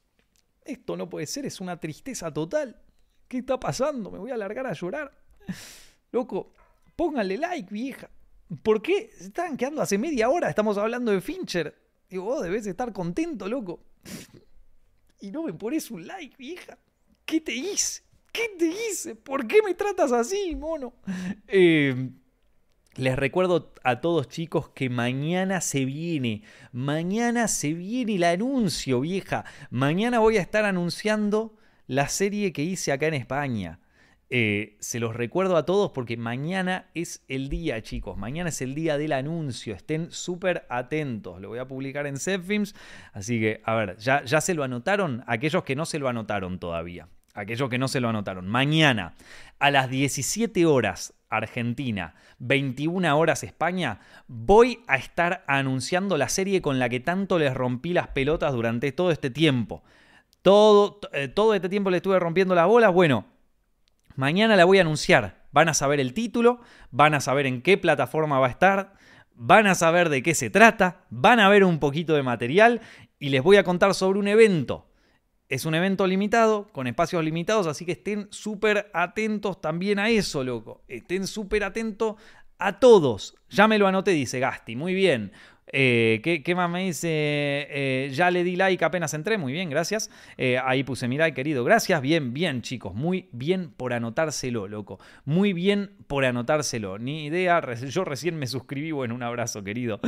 [0.63, 2.81] Esto no puede ser, es una tristeza total.
[3.27, 4.11] ¿Qué está pasando?
[4.11, 5.11] Me voy a largar a llorar.
[6.11, 6.53] Loco,
[6.95, 8.09] pónganle like, vieja.
[8.61, 9.11] ¿Por qué?
[9.17, 11.75] Se están quedando hace media hora, estamos hablando de Fincher.
[12.09, 13.83] Digo, vos debes estar contento, loco.
[15.19, 16.77] Y no me pones un like, vieja.
[17.25, 18.03] ¿Qué te hice?
[18.31, 19.15] ¿Qué te hice?
[19.15, 20.93] ¿Por qué me tratas así, mono?
[21.47, 22.09] Eh,
[22.95, 29.45] les recuerdo a todos chicos que mañana se viene, mañana se viene el anuncio, vieja.
[29.69, 31.55] Mañana voy a estar anunciando
[31.87, 33.79] la serie que hice acá en España.
[34.31, 38.17] Eh, se los recuerdo a todos porque mañana es el día, chicos.
[38.17, 39.75] Mañana es el día del anuncio.
[39.75, 41.39] Estén súper atentos.
[41.39, 42.75] Lo voy a publicar en Zepfilms.
[43.13, 45.23] Así que, a ver, ¿ya, ¿ya se lo anotaron?
[45.27, 47.07] Aquellos que no se lo anotaron todavía.
[47.35, 48.47] Aquellos que no se lo anotaron.
[48.47, 49.13] Mañana,
[49.59, 56.79] a las 17 horas, Argentina, 21 horas España, voy a estar anunciando la serie con
[56.79, 59.83] la que tanto les rompí las pelotas durante todo este tiempo.
[60.41, 62.93] Todo, eh, todo este tiempo le estuve rompiendo las bolas.
[62.93, 63.25] Bueno,
[64.15, 65.43] mañana la voy a anunciar.
[65.51, 68.93] Van a saber el título, van a saber en qué plataforma va a estar,
[69.33, 72.79] van a saber de qué se trata, van a ver un poquito de material
[73.19, 74.87] y les voy a contar sobre un evento
[75.47, 80.43] es un evento limitado, con espacios limitados, así que estén súper atentos también a eso,
[80.43, 80.83] loco.
[80.87, 82.15] Estén súper atentos
[82.57, 83.35] a todos.
[83.49, 84.75] Ya me lo anoté, dice Gasti.
[84.75, 85.31] Muy bien.
[85.71, 87.09] Eh, ¿qué, más me dice?
[87.09, 89.37] Eh, ya le di like apenas entré.
[89.37, 90.09] Muy bien, gracias.
[90.37, 91.63] Eh, ahí puse mi like, querido.
[91.63, 92.01] Gracias.
[92.01, 92.95] Bien, bien, chicos.
[92.95, 94.99] Muy bien por anotárselo, loco.
[95.25, 96.97] Muy bien por anotárselo.
[96.97, 97.61] Ni idea.
[97.75, 98.91] Yo recién me suscribí.
[98.91, 99.99] Bueno, un abrazo, querido.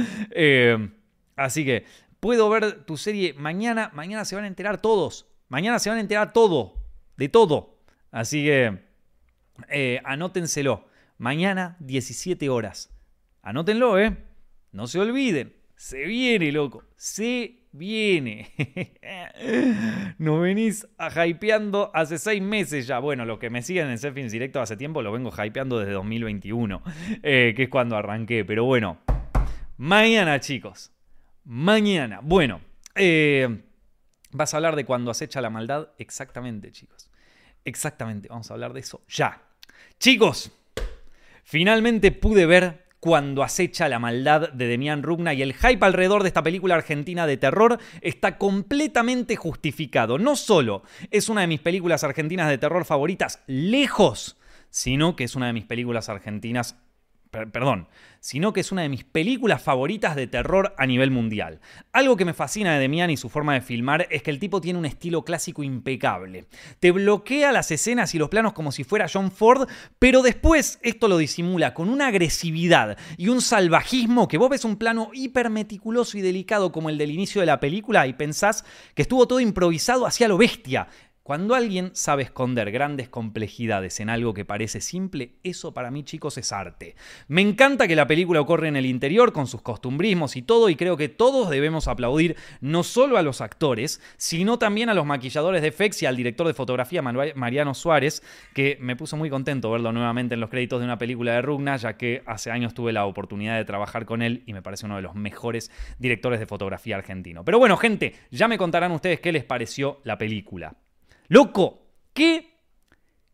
[1.36, 1.86] así que
[2.20, 3.92] Puedo ver tu serie mañana.
[3.94, 5.27] Mañana se van a enterar todos.
[5.50, 6.74] Mañana se van a enterar todo.
[7.16, 7.80] de todo.
[8.12, 8.80] Así que
[9.70, 10.88] eh, anótenselo.
[11.18, 12.94] Mañana, 17 horas.
[13.42, 14.16] Anótenlo, ¿eh?
[14.72, 15.54] No se olviden.
[15.76, 16.84] Se viene, loco.
[16.96, 18.52] Se viene.
[20.18, 23.00] Nos venís a hypeando hace seis meses ya.
[23.00, 26.82] Bueno, los que me siguen en Selfings Directo hace tiempo lo vengo hypeando desde 2021,
[27.24, 28.44] eh, que es cuando arranqué.
[28.46, 29.00] Pero bueno,
[29.78, 30.92] mañana, chicos.
[31.46, 32.20] Mañana.
[32.22, 32.62] Bueno,
[32.96, 33.62] eh,
[34.32, 35.90] vas a hablar de cuando acecha la maldad.
[35.98, 37.10] Exactamente, chicos.
[37.66, 38.30] Exactamente.
[38.30, 39.42] Vamos a hablar de eso ya.
[40.00, 40.52] Chicos,
[41.44, 46.30] finalmente pude ver cuando acecha la maldad de Demian Rugna y el hype alrededor de
[46.30, 50.18] esta película argentina de terror está completamente justificado.
[50.18, 54.38] No solo es una de mis películas argentinas de terror favoritas, lejos,
[54.70, 56.76] sino que es una de mis películas argentinas
[57.30, 57.88] perdón,
[58.20, 61.60] sino que es una de mis películas favoritas de terror a nivel mundial.
[61.92, 64.62] Algo que me fascina de Demian y su forma de filmar es que el tipo
[64.62, 66.46] tiene un estilo clásico impecable.
[66.80, 71.08] Te bloquea las escenas y los planos como si fuera John Ford, pero después esto
[71.08, 76.18] lo disimula con una agresividad y un salvajismo que vos ves un plano hiper meticuloso
[76.18, 80.06] y delicado como el del inicio de la película y pensás que estuvo todo improvisado
[80.06, 80.88] hacia lo bestia.
[81.28, 86.38] Cuando alguien sabe esconder grandes complejidades en algo que parece simple, eso para mí chicos
[86.38, 86.96] es arte.
[87.28, 90.78] Me encanta que la película ocurre en el interior con sus costumbrismos y todo y
[90.78, 95.62] creo que todos debemos aplaudir no solo a los actores, sino también a los maquilladores
[95.62, 99.92] de FX y al director de fotografía Mariano Suárez, que me puso muy contento verlo
[99.92, 103.06] nuevamente en los créditos de una película de Rugna, ya que hace años tuve la
[103.06, 106.96] oportunidad de trabajar con él y me parece uno de los mejores directores de fotografía
[106.96, 107.44] argentino.
[107.44, 110.78] Pero bueno, gente, ya me contarán ustedes qué les pareció la película.
[111.30, 112.60] Loco, qué,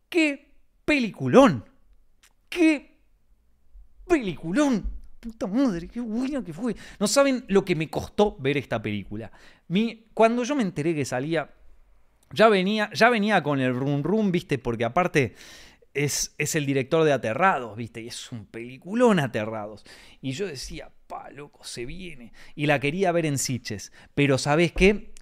[0.08, 0.52] qué
[0.84, 1.64] peliculón.
[2.48, 2.98] Qué
[4.06, 4.92] peliculón.
[5.20, 6.76] Puta madre, qué buena que fue.
[6.98, 9.32] No saben lo que me costó ver esta película.
[9.68, 11.50] Mi, cuando yo me enteré que salía,
[12.30, 15.34] ya venía, ya venía con el rum rum, viste, porque aparte
[15.94, 18.02] es, es, el director de Aterrados, ¿viste?
[18.02, 19.84] Y es un peliculón Aterrados.
[20.20, 22.32] Y yo decía, pa, loco, se viene.
[22.54, 23.92] Y la quería ver en Siches.
[24.14, 25.13] Pero ¿sabes qué?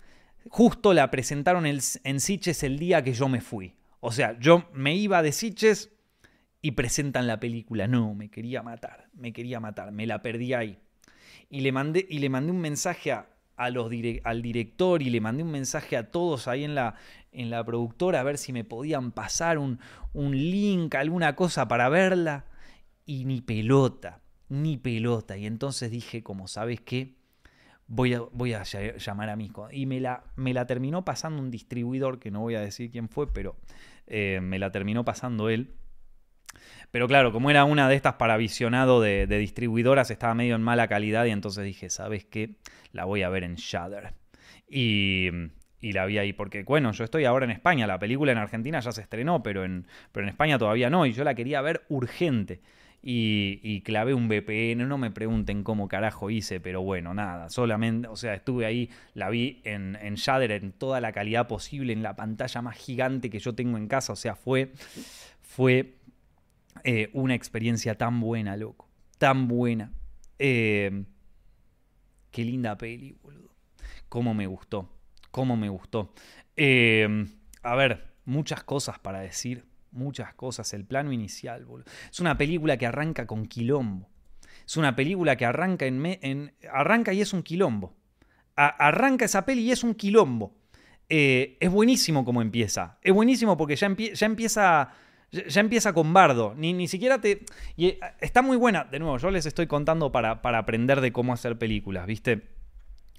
[0.48, 3.74] Justo la presentaron en Siches el día que yo me fui.
[4.00, 5.92] O sea, yo me iba de Siches
[6.60, 7.86] y presentan la película.
[7.86, 10.78] No, me quería matar, me quería matar, me la perdí ahí.
[11.50, 13.14] Y le mandé, y le mandé un mensaje
[13.56, 16.96] al director y le mandé un mensaje a todos ahí en la,
[17.30, 19.78] en la productora a ver si me podían pasar un,
[20.12, 22.46] un link, alguna cosa para verla.
[23.06, 25.36] Y ni pelota, ni pelota.
[25.36, 27.16] Y entonces dije, como sabes qué,
[27.92, 29.68] voy a, voy a llamar a Mico.
[29.70, 33.08] Y me la, me la terminó pasando un distribuidor, que no voy a decir quién
[33.08, 33.56] fue, pero
[34.06, 35.74] eh, me la terminó pasando él.
[36.90, 40.88] Pero claro, como era una de estas para visionado de, distribuidoras, estaba medio en mala
[40.88, 42.56] calidad y entonces dije, ¿sabes qué?
[42.92, 44.14] La voy a ver en Shudder.
[44.68, 45.28] Y,
[45.80, 48.80] y, la vi ahí, porque bueno, yo estoy ahora en España, la película en Argentina
[48.80, 51.84] ya se estrenó, pero en, pero en España todavía no, y yo la quería ver
[51.88, 52.60] urgente
[53.02, 54.88] y, clavé un VPN.
[54.88, 57.50] No me pregunten cómo carajo hice, pero bueno, nada.
[57.50, 62.02] Solamente, o sea, estuve ahí, la vi en, en en toda la calidad posible, en
[62.02, 64.12] la pantalla más gigante que yo tengo en casa.
[64.12, 64.72] O sea, fue,
[65.40, 65.96] fue
[66.84, 68.88] eh, una experiencia tan buena, loco.
[69.18, 69.92] Tan buena.
[70.38, 71.04] Eh,
[72.30, 73.50] qué linda peli, boludo.
[74.08, 74.88] Cómo me gustó.
[75.32, 76.12] Cómo me gustó.
[76.56, 77.26] Eh,
[77.62, 80.72] a ver, muchas cosas para decir muchas cosas.
[80.74, 81.66] El plano inicial,
[82.10, 84.08] Es una película que arranca con quilombo.
[84.66, 87.94] Es una película que arranca, en, arranca y es un quilombo.
[88.56, 90.54] arranca esa peli y es un quilombo.
[91.08, 92.98] Eh, es buenísimo como empieza.
[93.02, 94.92] Es buenísimo porque ya, ya empieza.
[95.30, 96.54] Ya empieza con bardo.
[96.56, 97.44] Ni, ni siquiera te.
[97.74, 98.84] Y eh, está muy buena.
[98.84, 102.51] De nuevo, yo les estoy contando para, para aprender de cómo hacer películas, ¿viste?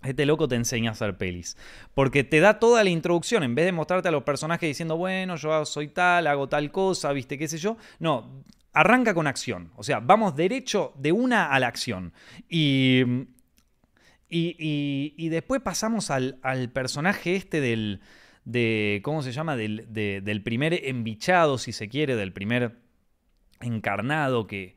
[0.03, 1.57] Este loco te enseña a hacer pelis.
[1.93, 3.43] Porque te da toda la introducción.
[3.43, 7.13] En vez de mostrarte a los personajes diciendo, bueno, yo soy tal, hago tal cosa,
[7.13, 7.77] viste, qué sé yo.
[7.99, 9.71] No, arranca con acción.
[9.75, 12.13] O sea, vamos derecho de una a la acción.
[12.49, 13.03] Y.
[14.35, 16.39] Y, después pasamos al,
[16.73, 18.01] personaje este del.
[18.45, 19.55] De, ¿Cómo se llama?
[19.55, 22.79] Del, del primer embichado, si se quiere, del primer
[23.61, 24.75] encarnado que.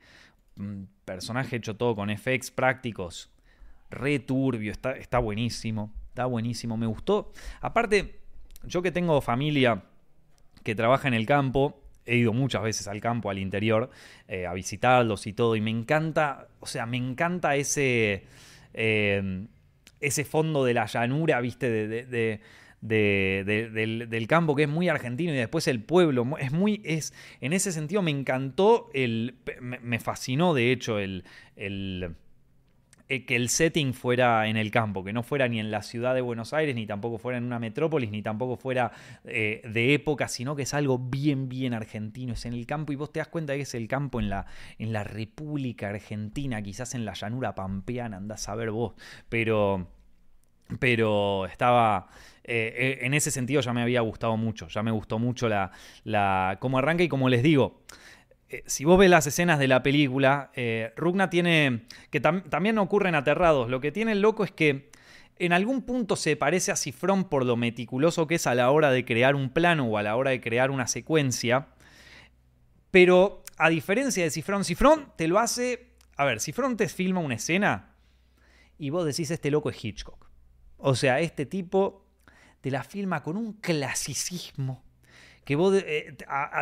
[0.57, 3.31] Mm, personaje hecho todo con FX prácticos
[3.91, 7.33] re turbio, está, está buenísimo, está buenísimo, me gustó.
[7.61, 8.21] Aparte,
[8.65, 9.85] yo que tengo familia
[10.63, 13.91] que trabaja en el campo, he ido muchas veces al campo, al interior,
[14.29, 18.25] eh, a visitarlos y todo, y me encanta, o sea, me encanta ese,
[18.75, 19.47] eh,
[20.01, 22.41] ese fondo de la llanura, viste, de,
[22.81, 27.73] del, campo que es muy argentino y después el pueblo es muy es en ese
[27.73, 31.25] sentido me encantó el me, fascinó de hecho el,
[31.57, 32.15] el
[33.09, 36.13] eh, que el setting fuera en el campo, que no fuera ni en la ciudad
[36.13, 38.91] de Buenos Aires, ni tampoco fuera en una metrópolis, ni tampoco fuera
[39.25, 42.97] eh, de época, sino que es algo bien, bien argentino, es en el campo y
[42.97, 44.47] vos te das cuenta que es el campo en la,
[44.79, 48.95] en la República Argentina, quizás en la llanura pampeana, andás a ver vos,
[49.29, 49.89] pero...
[50.81, 52.09] Pero estaba,
[52.43, 55.71] eh, en ese sentido ya me había gustado mucho, ya me gustó mucho la,
[56.03, 57.83] la cómo arranca y como les digo,
[58.49, 63.15] eh, si vos ves las escenas de la película, eh, Rugna tiene, que también ocurren
[63.15, 64.91] aterrados, lo que tiene el loco es que
[65.39, 68.91] en algún punto se parece a Cifrón por lo meticuloso que es a la hora
[68.91, 71.69] de crear un plano o a la hora de crear una secuencia,
[72.91, 77.35] pero a diferencia de Cifrón, Cifrón te lo hace, a ver, Cifrón te filma una
[77.35, 77.97] escena
[78.79, 80.31] y vos decís, este loco es Hitchcock.
[80.79, 82.07] O sea, este tipo
[82.61, 84.86] te la filma con un clasicismo
[85.47, 86.17] que vos eh,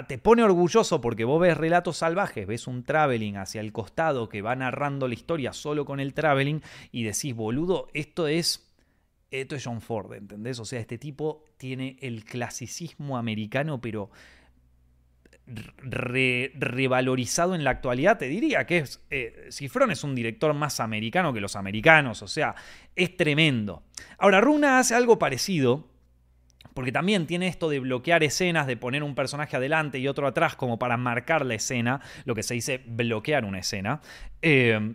[0.07, 4.43] te pone orgulloso porque vos ves relatos salvajes, ves un traveling hacia el costado que
[4.43, 6.61] va narrando la historia solo con el traveling
[6.93, 8.70] y decís, boludo, esto es
[9.30, 10.61] esto es John Ford, ¿entendés?
[10.61, 14.11] O sea, este tipo tiene el clasicismo americano, pero
[15.47, 21.32] revalorizado en la actualidad, te diría que es, eh, Cifrón es un director más americano
[21.32, 22.55] que los americanos, o sea,
[22.95, 23.82] es tremendo.
[24.18, 25.89] Ahora, Runa hace algo parecido,
[26.75, 30.57] porque también tiene esto de bloquear escenas, de poner un personaje adelante y otro atrás
[30.57, 34.01] como para marcar la escena, lo que se dice bloquear una escena.
[34.43, 34.95] Eh,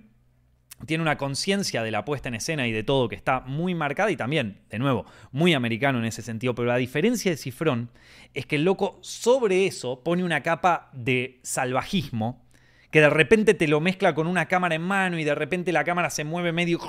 [0.85, 4.11] tiene una conciencia de la puesta en escena y de todo que está muy marcada
[4.11, 6.55] y también, de nuevo, muy americano en ese sentido.
[6.55, 7.89] Pero la diferencia de Cifrón
[8.33, 12.45] es que el loco sobre eso pone una capa de salvajismo
[12.91, 15.83] que de repente te lo mezcla con una cámara en mano y de repente la
[15.83, 16.79] cámara se mueve medio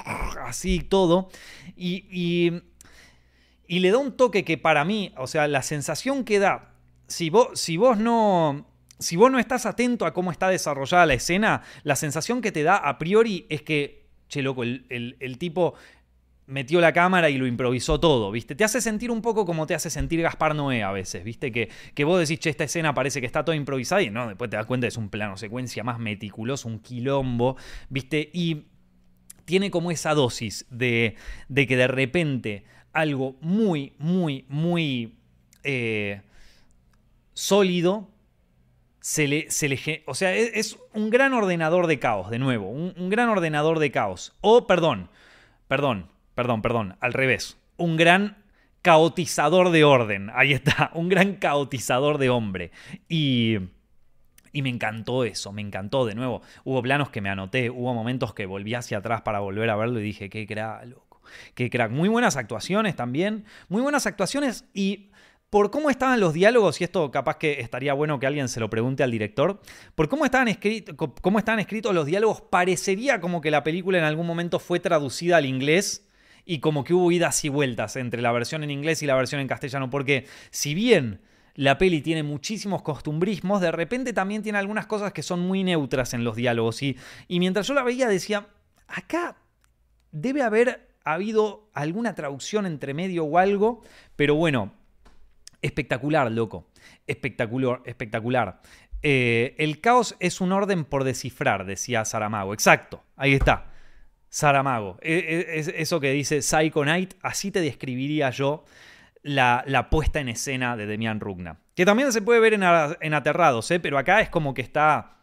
[0.47, 1.28] así todo.
[1.76, 2.62] y y
[3.78, 6.74] le da un toque que para mí, o sea, la sensación que da,
[7.06, 8.66] si vos, si vos no...
[8.98, 12.62] Si vos no estás atento a cómo está desarrollada la escena, la sensación que te
[12.62, 15.72] da a priori es que, che, loco, el, tipo
[16.44, 18.54] metió la cámara y lo improvisó todo, ¿viste?
[18.54, 21.50] Te hace sentir un poco como te hace sentir Gaspar Noé a veces, ¿viste?
[21.50, 24.50] Que, que vos decís, che, esta escena parece que está toda improvisada y no, después
[24.50, 27.56] te das cuenta es un plano secuencia más meticuloso, un quilombo,
[27.88, 28.28] ¿viste?
[28.34, 28.66] Y
[29.46, 31.16] tiene como esa dosis de,
[31.48, 35.14] de que de repente algo muy, muy, muy
[35.62, 36.22] eh,
[37.32, 38.09] sólido.
[39.01, 43.09] Se le, se le, o sea, es, un gran ordenador de caos, de nuevo, un,
[43.09, 44.36] gran ordenador de caos.
[44.43, 45.09] O, perdón,
[45.68, 48.36] perdón, perdón, perdón, al revés, un gran
[48.82, 52.72] caotizador de orden, ahí está, un gran caotizador de hombre.
[53.09, 53.57] Y,
[54.53, 56.43] y me encantó eso, me encantó de nuevo.
[56.64, 59.99] Hubo planos que me anoté, hubo momentos que volví hacia atrás para volver a verlo
[59.99, 60.47] y dije, qué
[60.84, 61.09] loco
[61.55, 61.91] que crack.
[61.91, 65.11] Muy buenas actuaciones también, muy buenas actuaciones y
[65.51, 68.70] por cómo estaban los diálogos, y esto capaz que estaría bueno que alguien se lo
[68.70, 69.61] pregunte al director,
[69.97, 70.49] por cómo estaban,
[70.97, 75.39] cómo estaban escritos los diálogos, parecería como que la película en algún momento fue traducida
[75.39, 76.07] al inglés
[76.45, 79.41] y como que hubo idas y vueltas entre la versión en inglés y la versión
[79.41, 81.20] en castellano, porque si bien
[81.57, 86.14] la peli tiene muchísimos costumbrismos, de repente también tiene algunas cosas que son muy neutras
[86.14, 88.47] en los diálogos, y, y mientras yo la veía decía,
[88.87, 89.37] acá
[90.12, 93.82] debe haber ha habido alguna traducción entre medio o algo,
[94.16, 94.72] pero bueno,
[95.62, 96.68] espectacular, loco.
[97.07, 98.61] Espectacular, espectacular.
[99.03, 102.53] Eh, el caos es un orden por descifrar, decía Saramago.
[102.53, 103.66] Exacto, ahí está.
[104.28, 104.98] Saramago.
[105.01, 108.64] E, e, es, eso que dice Psycho Knight, así te describiría yo
[109.22, 111.59] la, puesta en escena de Demian Rugna.
[111.74, 113.80] Que también se puede ver en, en Aterrados, ¿eh?
[113.80, 115.16] pero acá es como que está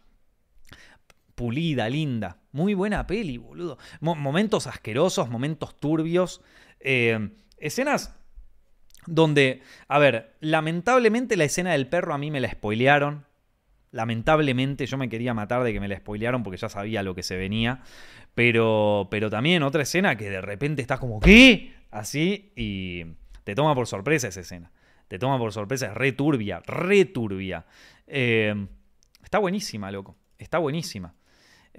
[1.35, 2.37] pulida, linda.
[2.51, 3.77] Muy buena peli, boludo.
[4.01, 6.41] momentos asquerosos, momentos turbios.
[6.79, 8.15] Eh, escenas
[9.07, 13.25] donde, a ver, lamentablemente la escena del perro a mí me la spoilearon.
[13.91, 17.23] Lamentablemente yo me quería matar de que me la spoilearon porque ya sabía lo que
[17.23, 17.81] se venía.
[18.35, 21.73] Pero, pero también otra escena que de repente estás como, ¿qué?
[21.89, 23.05] Así y
[23.43, 24.71] te toma por sorpresa esa escena.
[25.07, 27.65] Te toma por sorpresa, es re turbia, re turbia.
[28.05, 28.67] Eh,
[29.23, 30.17] está buenísima, loco.
[30.37, 31.15] Está buenísima.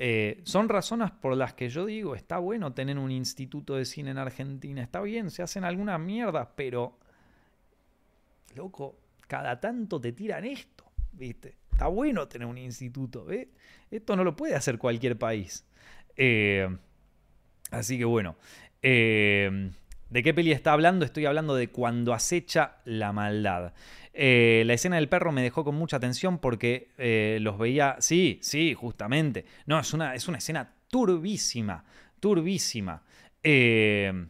[0.01, 4.13] Eh, son razones por las que yo digo, está bueno tener un instituto de cine
[4.13, 7.01] en Argentina, está bien, se hacen algunas mierdas, pero,
[8.55, 8.97] loco,
[9.27, 11.57] cada tanto te tiran esto, ¿viste?
[11.73, 13.49] Está bueno tener un instituto, ¿ves?
[13.91, 15.67] Esto no lo puede hacer cualquier país.
[16.17, 16.69] Eh,
[17.73, 18.37] así que bueno.
[18.83, 19.73] Eh,
[20.11, 21.05] ¿De qué peli está hablando?
[21.05, 23.75] Estoy hablando de Cuando acecha la maldad.
[24.21, 27.95] Eh, la escena del perro me dejó con mucha atención porque eh, los veía.
[28.01, 29.45] Sí, sí, justamente.
[29.65, 31.85] No, es una, es una escena turbísima.
[32.19, 33.05] Turbísima.
[33.45, 34.27] Eh,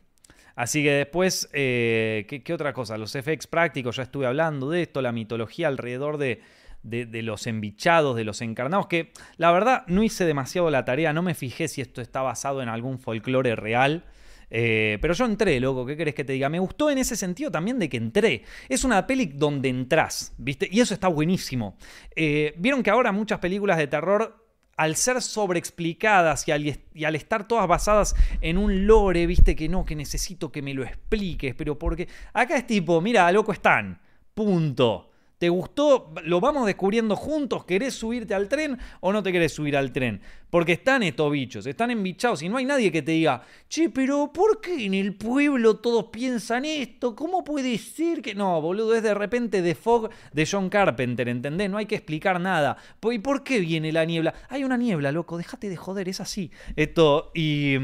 [0.57, 2.99] así que después, ¿qué, otra cosa?
[2.99, 6.43] Los FX prácticos, ya estuve hablando de esto, la mitología alrededor de,
[6.83, 11.23] de, los embichados, de los encarnados, que la verdad no hice demasiado la tarea, no
[11.23, 14.05] me fijé si esto está basado en algún folclore real.
[14.51, 16.49] Eh, pero yo entré, loco, ¿qué querés que te diga?
[16.49, 18.45] Me gustó en ese sentido también de que entré.
[18.69, 20.69] Es una peli donde entras, ¿viste?
[20.71, 21.77] Y eso está buenísimo.
[22.15, 24.45] Eh, vieron que ahora muchas películas de terror
[24.77, 29.69] al ser sobreexplicadas y al, y al, estar todas basadas en un lore, viste que
[29.69, 34.01] no, que necesito que me lo expliques, pero porque acá es tipo, mira, loco están,
[34.35, 35.08] punto.
[35.39, 36.13] ¿Te gustó?
[36.25, 37.65] ¿Lo vamos descubriendo juntos?
[37.65, 40.21] ¿Querés subirte al tren o no te querés subir al tren?
[40.51, 44.33] Porque están estos bichos, están embichados y no hay nadie que te diga, che, pero
[44.33, 47.15] ¿por qué en el pueblo todos piensan esto?
[47.15, 48.35] ¿Cómo puede ser que.?
[48.35, 51.71] No, boludo, es de repente The Fog de John Carpenter, ¿entendés?
[51.71, 52.77] No hay que explicar nada.
[53.01, 54.35] ¿Y por qué viene la niebla?
[54.49, 56.51] Hay una niebla, loco, déjate de joder, es así.
[56.75, 57.77] Esto, y.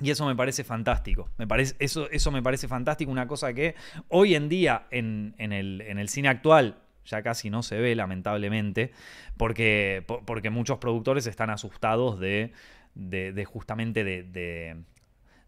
[0.00, 1.30] Y eso me parece fantástico.
[1.38, 3.10] Me parece, eso, eso me parece fantástico.
[3.10, 3.74] Una cosa que
[4.08, 8.90] hoy en día en, el, cine actual ya casi no se ve, lamentablemente,
[9.36, 12.52] porque, porque muchos productores están asustados de,
[12.94, 14.22] de, justamente de,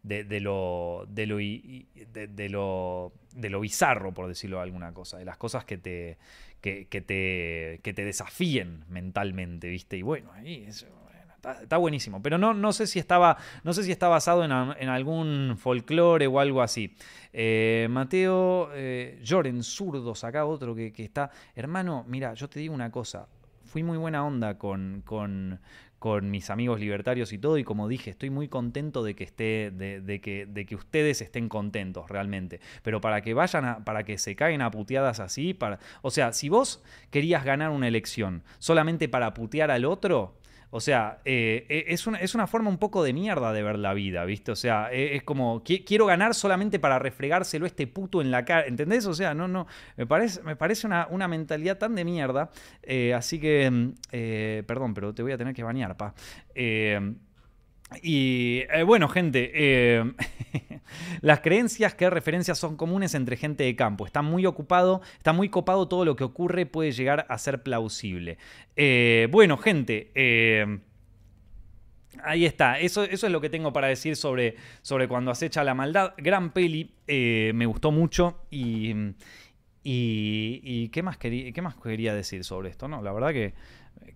[0.03, 5.25] de, lo, de, lo, de, lo, de lo bizarro, por decirlo de alguna cosa, de
[5.25, 6.19] las cosas que te,
[6.61, 9.97] que, te, que te desafíen mentalmente, ¿viste?
[9.97, 10.87] Y bueno, ahí eso
[11.63, 15.57] Está, buenísimo, pero no, no, sé si estaba, no sé si está basado en, algún
[15.59, 16.97] folclore o algo así.
[17.33, 19.61] Eh, Mateo eh, Lloren,
[20.23, 21.31] acá otro que, está.
[21.55, 23.29] Hermano, mira, yo te digo una cosa.
[23.65, 25.61] Fui muy buena onda con, con,
[25.99, 29.71] con mis amigos libertarios y todo, y como dije, estoy muy contento de que esté,
[29.71, 32.61] de, que, de que ustedes estén contentos realmente.
[32.83, 35.79] Pero para que vayan para que se caigan a puteadas así, para.
[36.03, 40.37] O sea, si vos querías ganar una elección solamente para putear al otro,
[40.71, 43.79] o sea, eh, eh, es, una, es, una, forma un poco de mierda de ver
[43.79, 44.53] la vida, ¿viste?
[44.53, 48.45] O sea, eh, es como, quiero ganar solamente para refregárselo a este puto en la
[48.45, 49.07] cara, ¿entendés?
[49.07, 52.51] O sea, no, no, me parece, me parece una, una mentalidad tan de mierda.
[53.15, 56.15] así que, mm, perdón, pero te voy a tener que bañar, pa.
[58.03, 60.13] Y eh, bueno, gente, eh,
[61.21, 64.07] las creencias que referencias son comunes entre gente de campo.
[64.07, 68.39] Está muy ocupado, está muy copado todo lo que ocurre, puede llegar a ser plausible.
[68.75, 70.11] Eh, bueno, gente,
[72.25, 72.81] ahí está.
[72.81, 76.15] Eso, eso, es lo que tengo para decir sobre, sobre cuando acecha la maldad.
[76.19, 79.15] Gran peli, me gustó mucho y,
[79.85, 82.89] y, ¿qué, más ¿qué más quería decir sobre esto?
[82.89, 83.55] No, la verdad que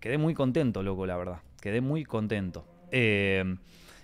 [0.00, 1.38] quedé muy contento, loco, la verdad.
[1.60, 2.66] Quedé muy contento.
[2.90, 3.56] Eh,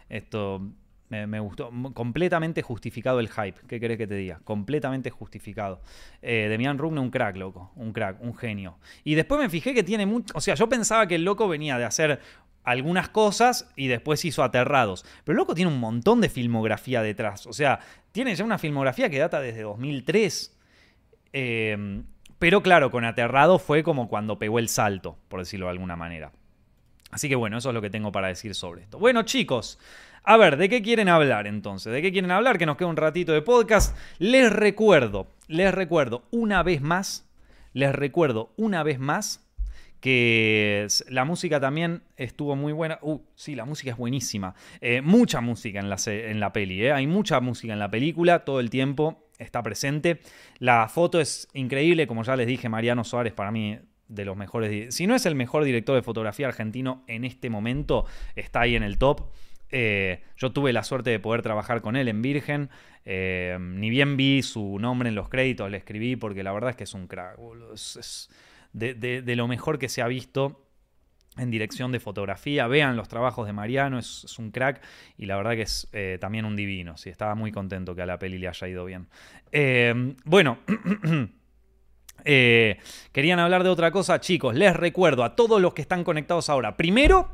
[0.08, 0.60] esto
[1.08, 1.70] me, gustó.
[1.94, 3.54] Completamente justificado el hype.
[3.68, 4.40] ¿Qué querés que te diga?
[4.44, 5.80] Completamente justificado.
[6.22, 7.72] Eh, Demian Rugna, un crack, loco.
[7.76, 8.78] Un crack, un genio.
[9.04, 10.34] Y después me fijé que tiene mucho.
[10.36, 12.20] O sea, yo pensaba que el loco venía de hacer
[12.64, 15.04] algunas cosas y después hizo Aterrados.
[15.24, 17.46] Pero el loco tiene un montón de filmografía detrás.
[17.46, 17.78] O sea,
[18.12, 20.58] tiene ya una filmografía que data desde 2003.
[21.32, 22.02] Eh,
[22.38, 26.32] pero claro, con Aterrados fue como cuando pegó el salto, por decirlo de alguna manera.
[27.10, 28.98] Así que bueno, eso es lo que tengo para decir sobre esto.
[28.98, 29.78] Bueno, chicos,
[30.24, 31.92] a ver, ¿de qué quieren hablar entonces?
[31.92, 32.58] ¿De qué quieren hablar?
[32.58, 33.96] Que nos queda un ratito de podcast.
[34.18, 37.28] Les recuerdo, les recuerdo una vez más,
[37.72, 39.46] les recuerdo una vez más
[40.00, 42.98] que la música también estuvo muy buena.
[43.02, 44.54] Uh, sí, la música es buenísima.
[44.80, 46.92] Eh, mucha música en la, en la peli, ¿eh?
[46.92, 49.28] hay mucha música en la película todo el tiempo.
[49.38, 50.20] Está presente.
[50.58, 53.78] La foto es increíble, como ya les dije, Mariano Suárez para mí
[54.08, 58.06] de los mejores, si no es el mejor director de fotografía argentino en este momento,
[58.34, 59.30] está ahí en el top.
[59.70, 62.70] Eh, yo tuve la suerte de poder trabajar con él en Virgen.
[63.04, 66.76] Eh, ni bien vi su nombre en los créditos, le escribí porque la verdad es
[66.76, 67.38] que es un crack.
[67.74, 68.30] Es,
[68.72, 70.62] de, lo mejor que se ha visto
[71.36, 72.66] en dirección de fotografía.
[72.68, 74.82] Vean los trabajos de Mariano, es, un crack
[75.18, 76.96] y la verdad que es eh, también un divino.
[76.96, 79.08] Sí, estaba muy contento que a la peli le haya ido bien.
[80.24, 80.58] bueno.
[82.28, 82.78] Eh,
[83.12, 86.76] querían hablar de otra cosa, chicos, les recuerdo a todos los que están conectados ahora,
[86.76, 87.28] primero,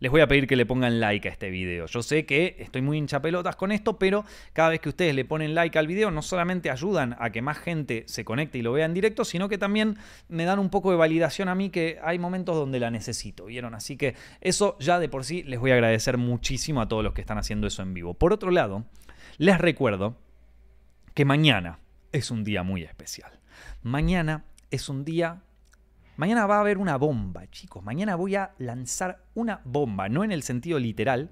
[0.00, 1.84] les voy a pedir que le pongan like a este video.
[1.84, 4.24] Yo sé que estoy muy hinchapelotas con esto, pero
[4.54, 7.58] cada vez que ustedes le ponen like al video, no solamente ayudan a que más
[7.58, 10.92] gente se conecte y lo vea en directo, sino que también me dan un poco
[10.92, 13.74] de validación a mí que hay momentos donde la necesito, ¿vieron?
[13.74, 17.12] Así que eso ya de por sí les voy a agradecer muchísimo a todos los
[17.12, 18.14] que están haciendo eso en vivo.
[18.14, 18.86] Por otro lado,
[19.36, 20.16] les recuerdo
[21.12, 21.80] que mañana
[22.12, 23.37] es un día muy especial.
[23.82, 25.42] Mañana es un día...
[26.16, 27.82] Mañana va a haber una bomba, chicos.
[27.84, 31.30] Mañana voy a lanzar una bomba, no en el sentido literal,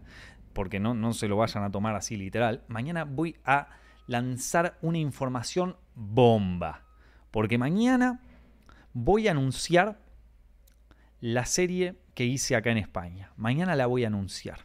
[0.52, 2.62] porque no, no se lo vayan a tomar así literal.
[2.68, 3.68] Mañana voy a
[4.06, 6.82] lanzar una información bomba.
[7.32, 8.20] Porque mañana
[8.92, 9.98] voy a anunciar
[11.20, 13.32] la serie que hice acá en España.
[13.36, 14.60] Mañana la voy a anunciar.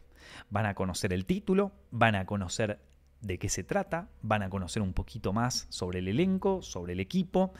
[0.50, 2.80] Van a conocer el título, van a conocer
[3.22, 7.00] de qué se trata, van a conocer un poquito más sobre el elenco, sobre el
[7.00, 7.54] equipo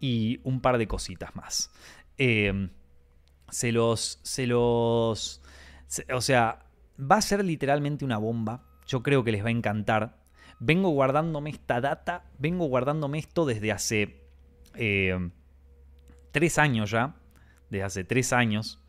[0.00, 1.70] y un par de cositas más.
[2.18, 2.68] Eh,
[3.50, 4.18] se los.
[4.22, 5.40] Se los.
[6.12, 6.66] o sea,
[7.00, 8.64] va a ser literalmente una bomba.
[8.86, 10.18] Yo creo que les va a encantar.
[10.60, 14.22] Vengo guardándome esta data, vengo guardándome esto desde hace
[14.74, 15.30] eh,
[16.32, 17.14] tres años ya.
[17.70, 18.80] Desde hace tres años.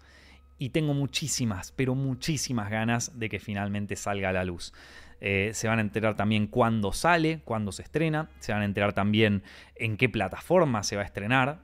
[0.58, 4.74] Y tengo muchísimas, pero muchísimas ganas de que finalmente salga a la luz.
[5.22, 8.30] Eh, se van a enterar también cuándo sale, cuándo se estrena.
[8.40, 9.44] Se van a enterar también
[9.76, 11.62] en qué plataforma se va a estrenar.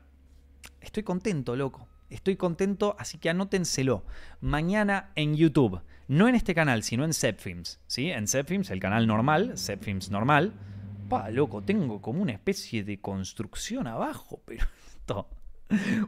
[0.82, 1.88] Estoy contento, loco.
[2.10, 4.04] Estoy contento, así que anótenselo.
[4.42, 5.82] Mañana en YouTube.
[6.08, 7.80] No en este canal, sino en Zepfilms.
[7.88, 8.12] ¿sí?
[8.12, 10.54] En Zepfilms, el canal normal, Zepfilms normal.
[11.08, 15.30] Pa, loco, tengo como una especie de construcción abajo, pero esto...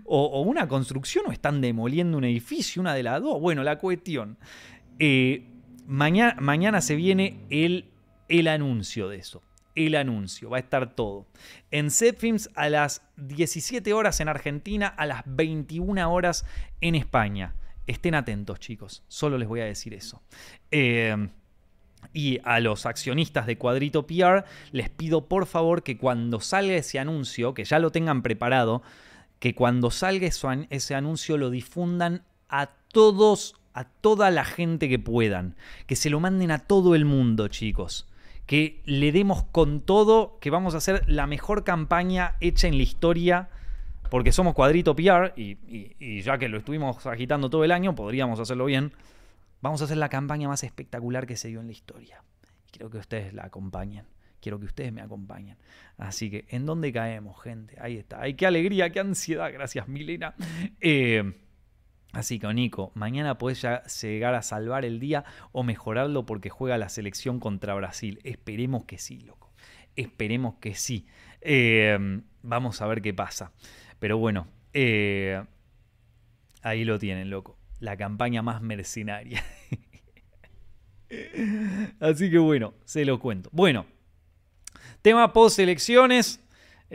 [0.06, 3.40] O, una construcción o están demoliendo un edificio, una de las dos.
[3.40, 4.38] Bueno, la cuestión.
[5.00, 5.48] Eh,
[5.88, 7.90] mañana, se viene el,
[8.30, 9.42] el anuncio de eso
[9.76, 11.26] el anuncio, va a estar todo.
[11.72, 16.46] En Zepfilms a las 17 horas en Argentina, a las 21 horas
[16.80, 17.56] en España.
[17.88, 20.22] Estén atentos, chicos, solo les voy a decir eso.
[20.70, 21.28] Eh,
[22.14, 27.00] y a los accionistas de Cuadrito PR les pido por favor que cuando salga ese
[27.00, 28.84] anuncio, que ya lo tengan preparado,
[29.44, 35.58] que cuando salga ese anuncio lo difundan a todos, a toda la gente que puedan.
[35.86, 38.08] Que se lo manden a todo el mundo, chicos
[38.46, 42.84] que le demos con todo, que vamos a hacer la mejor campaña hecha en la
[42.84, 43.50] historia,
[44.10, 48.64] porque somos cuadrito PR y, ya que lo estuvimos agitando todo el año, podríamos hacerlo
[48.64, 48.94] bien.
[49.62, 52.24] Vamos a hacer la campaña más espectacular que se dio en la historia.
[52.72, 54.06] Quiero que ustedes la acompañen.
[54.44, 55.56] Quiero que ustedes me acompañen.
[55.98, 57.78] Así que, ¿en dónde caemos, gente?
[57.80, 58.20] Ahí está.
[58.20, 59.50] Ay, qué alegría, qué ansiedad.
[59.54, 60.36] Gracias, Milena.
[60.82, 61.32] Eh,
[62.12, 65.24] Así que, Nico, mañana puedes ya llegar a salvar el día
[65.54, 68.20] o mejorarlo porque juega la selección contra Brasil.
[68.26, 69.54] Esperemos que sí, loco.
[69.96, 71.08] Esperemos que sí.
[71.40, 73.54] Eh, vamos a ver qué pasa.
[73.98, 75.42] Pero bueno, eh,
[76.62, 77.58] ahí lo tienen, loco.
[77.80, 79.42] La campaña más mercenaria.
[82.00, 83.50] Así que bueno, se lo cuento.
[83.54, 83.86] Bueno,
[85.04, 86.40] tema post elecciones.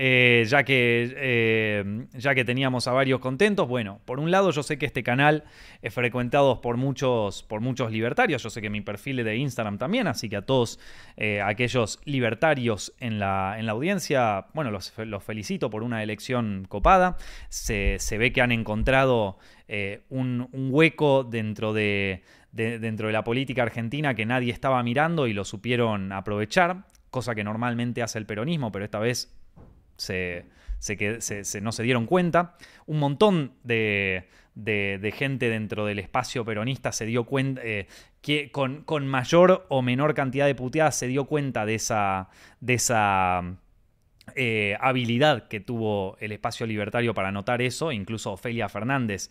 [0.00, 3.66] Eh, ya, que, eh, ya que teníamos a varios contentos.
[3.66, 5.42] Bueno, por un lado yo sé que este canal
[5.82, 10.06] es frecuentado por muchos, por muchos libertarios, yo sé que mi perfil de Instagram también,
[10.06, 10.78] así que a todos
[11.16, 14.92] eh, aquellos libertarios en la, en la audiencia, bueno, los,
[15.24, 17.16] felicito por una elección copada.
[17.48, 19.38] Se, ve que han encontrado
[20.10, 25.44] un, hueco dentro de, dentro de la política argentina que nadie estaba mirando y lo
[25.44, 29.34] supieron aprovechar, cosa que normalmente hace el peronismo, pero esta vez
[29.96, 30.44] se,
[31.60, 32.56] no se dieron cuenta.
[32.86, 34.28] Un montón de,
[35.16, 37.86] gente dentro del espacio peronista se dio cuenta, eh,
[38.20, 42.28] que con, mayor o menor cantidad de puteadas se dio cuenta de esa,
[44.34, 47.92] eh, habilidad que tuvo el espacio libertario para notar eso.
[47.92, 49.30] Incluso Ofelia Fernández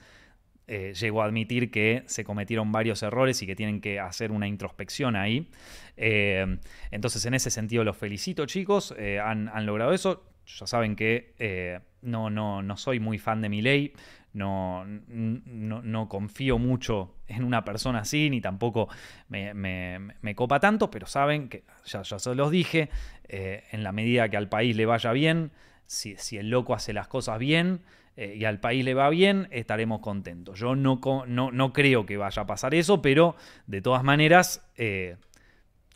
[0.67, 4.47] eh, llegó a admitir que se cometieron varios errores y que tienen que hacer una
[4.47, 5.49] introspección ahí.
[5.95, 8.93] entonces, en ese sentido, los felicito, chicos.
[9.23, 13.49] Han, han, logrado eso ya saben que eh, no, no, no soy muy fan de
[13.49, 13.93] mi ley,
[14.33, 18.87] no, no, confío mucho en una persona así, ni tampoco
[19.29, 22.89] me, copa tanto, pero saben que, ya, ya se los dije,
[23.27, 25.51] eh, en la medida que al país le vaya bien,
[25.87, 27.81] si, el loco hace las cosas bien
[28.17, 30.59] eh, y al país le va bien, estaremos contentos.
[30.59, 33.37] Yo no, no, no, creo que vaya a pasar eso, pero
[33.67, 34.67] de todas maneras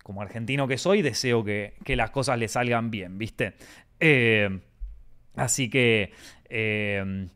[0.03, 3.53] como argentino que soy, deseo que, que, las cosas le salgan bien, ¿viste?
[3.99, 4.59] Eh,
[5.36, 6.11] así que
[6.49, 7.28] eh,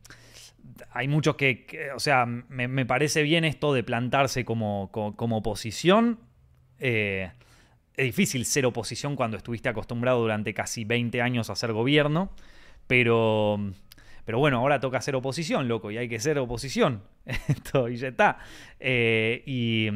[0.91, 6.19] hay muchos que, o sea, me, parece bien esto de plantarse como, como, oposición.
[6.79, 7.31] Eh,
[7.95, 12.31] es difícil ser oposición cuando estuviste acostumbrado durante casi 20 años a ser gobierno,
[12.87, 13.59] pero,
[14.25, 17.03] pero bueno, ahora toca ser oposición, loco, y hay que ser oposición.
[17.25, 18.39] Esto, y ya está.
[18.79, 19.89] y,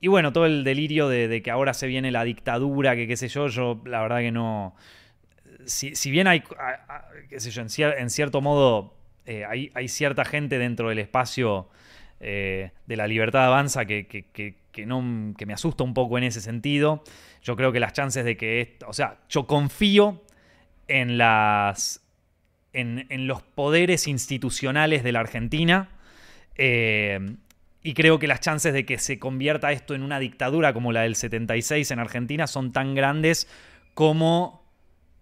[0.00, 3.28] y, bueno, todo el delirio de, que ahora se viene la dictadura, que qué sé
[3.28, 4.74] yo, yo la verdad que no,
[5.66, 6.42] si, bien hay,
[7.28, 8.94] qué sé yo, en, cierto modo
[9.26, 11.68] eh, hay, cierta gente dentro del espacio
[12.20, 16.40] eh, de la libertad avanza que, que, no, que me asusta un poco en ese
[16.40, 17.02] sentido.
[17.42, 20.22] Yo creo que las chances de que, o sea, yo confío
[20.88, 22.01] en las
[22.72, 25.88] en, los poderes institucionales de la Argentina.
[26.56, 27.36] Eh,
[27.82, 31.02] y creo que las chances de que se convierta esto en una dictadura como la
[31.02, 33.48] del 76 en Argentina son tan grandes
[33.94, 34.62] como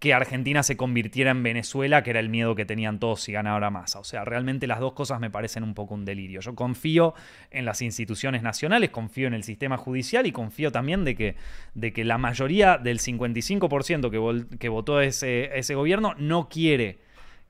[0.01, 3.69] que Argentina se convirtiera en Venezuela, que era el miedo que tenían todos si ganara
[3.69, 3.99] Massa.
[3.99, 6.41] O sea, realmente las dos cosas me parecen un poco un delirio.
[6.41, 7.13] Yo confío
[7.51, 11.35] en las instituciones nacionales, confío en el sistema judicial y confío también de que,
[11.75, 16.97] de que la mayoría del 55% que, que, votó ese, ese, gobierno no quiere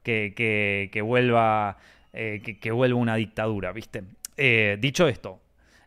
[0.04, 1.78] que, vuelva
[2.12, 4.04] que, que, vuelva una dictadura, ¿viste?
[4.80, 5.40] dicho esto,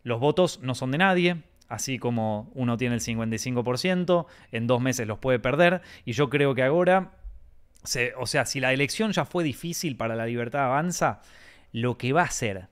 [0.05, 1.37] los votos no son de nadie,
[1.69, 6.55] así como uno tiene el 55%, en dos meses los puede perder, y yo creo
[6.55, 7.12] que ahora,
[8.17, 11.21] o sea, si la elección ya fue difícil para la libertad avanza,
[11.73, 12.69] lo que va a hacer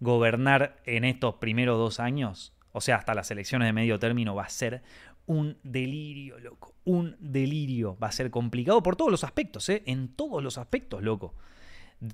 [0.00, 4.44] gobernar en estos primeros dos años, o sea, hasta las elecciones de medio término, va
[4.44, 4.82] a ser
[5.26, 6.73] un delirio, loco.
[6.84, 7.96] Un delirio.
[8.02, 9.82] Va a ser complicado por todos los aspectos, ¿eh?
[9.86, 11.34] En todos los aspectos, loco.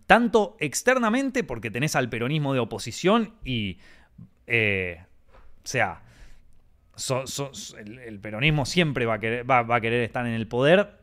[0.07, 3.79] Tanto externamente, porque tenés al peronismo de oposición y.
[4.47, 5.03] Eh,
[5.63, 6.03] o sea,
[7.79, 9.21] el, peronismo siempre va a,
[9.81, 11.01] querer, estar en el poder.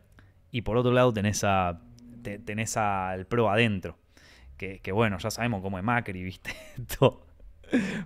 [0.51, 3.97] Y por otro lado, tenés al pro adentro.
[4.57, 6.51] Que, que, bueno, ya sabemos cómo es Macri, ¿viste?
[6.99, 7.26] Todo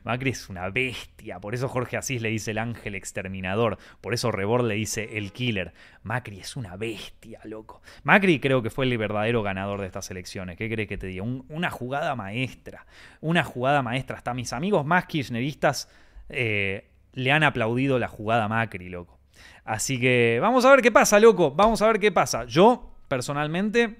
[0.03, 4.31] Macri es una bestia, por eso Jorge Asís le dice el ángel exterminador, por eso
[4.31, 5.73] Rebord le dice el killer.
[6.03, 7.81] Macri es una bestia, loco.
[8.03, 10.57] Macri creo que fue el verdadero ganador de estas elecciones.
[10.57, 11.23] ¿Qué crees que te diga?
[11.23, 12.85] una jugada maestra,
[13.19, 14.17] una jugada maestra.
[14.17, 15.89] Hasta mis amigos más kirchneristas
[16.29, 19.19] eh, le han aplaudido la jugada Macri, loco.
[19.63, 21.51] Así que vamos a ver qué pasa, loco.
[21.51, 22.45] Vamos a ver qué pasa.
[22.45, 23.97] Yo, personalmente,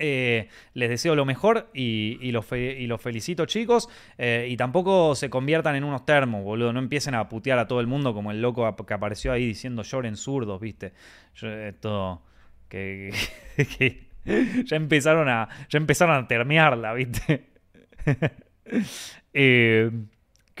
[0.00, 3.88] eh, les deseo lo mejor y, los, felicito, chicos.
[4.18, 6.72] Eh, y tampoco se conviertan en unos termos, boludo.
[6.72, 9.82] No empiecen a putear a todo el mundo como el loco que apareció ahí diciendo
[9.82, 10.92] lloren zurdos, ¿viste?
[11.40, 12.22] esto.
[12.70, 13.10] Que,
[14.64, 15.48] ya empezaron a.
[15.68, 17.48] Ya empezaron a termearla, ¿viste?
[19.34, 19.90] eh.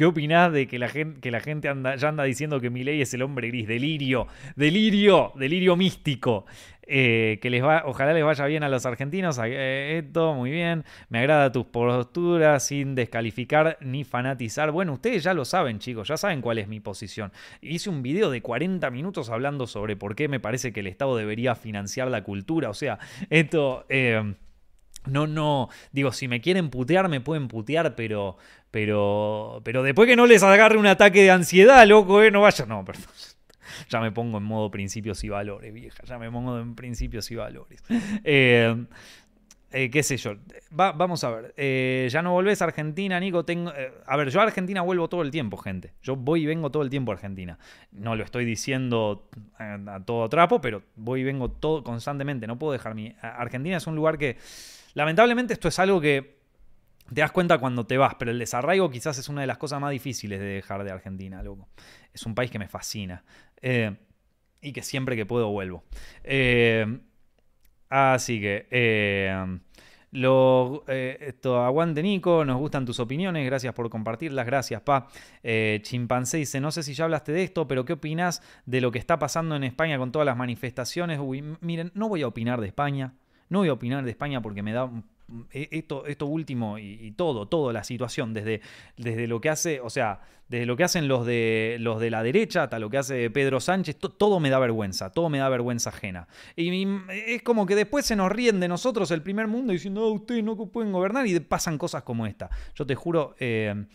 [0.00, 3.48] ¿Qué opinás de que la gente, anda, ya anda diciendo que Milei es el hombre
[3.48, 3.68] gris?
[3.68, 6.46] Delirio, delirio, delirio místico.
[6.80, 9.38] Eh, que les va, ojalá les vaya bien a los argentinos.
[9.44, 10.84] Eh, esto, muy bien.
[11.10, 14.70] Me agrada tus posturas sin descalificar ni fanatizar.
[14.70, 17.30] Bueno, ustedes ya lo saben, chicos, ya saben cuál es mi posición.
[17.60, 21.14] Hice un video de 40 minutos hablando sobre por qué me parece que el Estado
[21.14, 22.70] debería financiar la cultura.
[22.70, 22.98] O sea,
[23.28, 23.84] esto.
[23.90, 24.32] Eh,
[25.06, 28.36] no, no, digo, si me quieren putear, me pueden putear, pero,
[28.70, 32.66] pero, pero después que no les agarre un ataque de ansiedad, loco, eh, no vaya,
[32.66, 33.06] no, perdón.
[33.88, 37.36] Ya me pongo en modo principios y valores, vieja, ya me pongo en principios y
[37.36, 37.82] valores.
[38.24, 38.76] Eh,
[39.72, 40.34] eh, qué sé yo.
[40.70, 41.54] vamos a ver.
[41.56, 43.44] Eh, ya no volvés a Argentina, Nico.
[43.44, 43.72] Tengo,
[44.04, 45.92] a ver, yo a Argentina vuelvo todo el tiempo, gente.
[46.02, 47.56] Yo voy y vengo todo el tiempo a Argentina.
[47.92, 49.28] No lo estoy diciendo
[49.58, 52.48] a, a todo trapo, pero voy y vengo todo constantemente.
[52.48, 53.14] No puedo dejar mi.
[53.22, 54.38] Argentina es un lugar que
[54.94, 56.40] Lamentablemente esto es algo que
[57.12, 59.80] te das cuenta cuando te vas, pero el desarraigo quizás es una de las cosas
[59.80, 61.68] más difíciles de dejar de Argentina, loco.
[62.12, 63.24] Es un país que me fascina.
[63.60, 63.96] Eh,
[64.62, 65.84] y que siempre que puedo vuelvo.
[66.22, 67.00] Eh,
[67.88, 68.66] así que...
[68.70, 69.58] Eh,
[70.12, 75.06] esto, aguante Nico, nos gustan tus opiniones, gracias por compartirlas, gracias Pa.
[75.82, 78.98] Chimpancé dice, no sé si ya hablaste de esto, pero ¿qué opinas de lo que
[78.98, 81.20] está pasando en España con todas las manifestaciones?
[81.22, 83.14] Uy, miren, no voy a opinar de España,
[83.50, 85.02] no voy a opinar de España porque me da e,
[85.52, 88.60] esto, esto último y, todo, toda la situación, desde,
[88.96, 90.20] desde lo que hace, o sea,
[90.50, 93.60] desde lo que hacen los de, los de la derecha hasta lo que hace Pedro
[93.60, 96.26] Sánchez, todo me da vergüenza, todo me da vergüenza ajena.
[96.56, 96.88] Y,
[97.26, 100.42] es como que después se nos ríen de nosotros el primer mundo diciendo, oh, ustedes
[100.42, 102.50] no pueden gobernar y pasan cosas como esta.
[102.74, 103.86] Yo te juro, eh,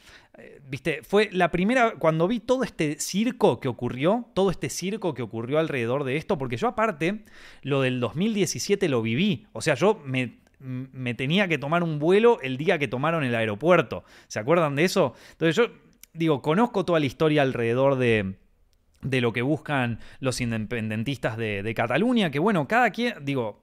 [0.70, 5.24] viste, fue la primera, cuando vi todo este circo que ocurrió, todo este circo que
[5.24, 7.26] ocurrió alrededor de esto, porque yo aparte,
[7.64, 12.40] lo del 2017 lo viví, o sea, yo me, me tenía que tomar un vuelo
[12.42, 15.14] el día que tomaron el aeropuerto, ¿se acuerdan de eso?
[15.32, 15.72] Entonces yo
[16.14, 18.36] digo, conozco toda la historia alrededor de
[19.06, 23.62] de lo que buscan los independentistas de, Cataluña, que bueno, cada quien, digo,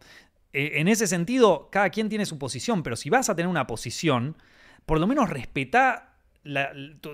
[0.53, 3.67] eh, en ese sentido, cada quien tiene su posición, pero si vas a tener una
[3.67, 4.37] posición,
[4.87, 6.11] por lo menos respeta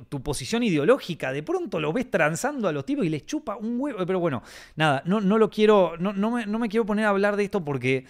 [0.09, 3.79] tu, posición ideológica, de pronto lo ves transando a los tipos y les chupa un
[3.79, 4.05] huevo.
[4.07, 4.43] Pero bueno,
[4.77, 8.07] nada, no, no lo quiero, no, no, me, quiero poner a hablar de esto porque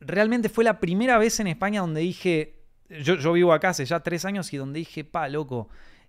[0.00, 4.24] realmente fue la primera vez en España donde dije, yo, vivo acá hace ya tres
[4.24, 5.68] años y donde dije, pa, loco,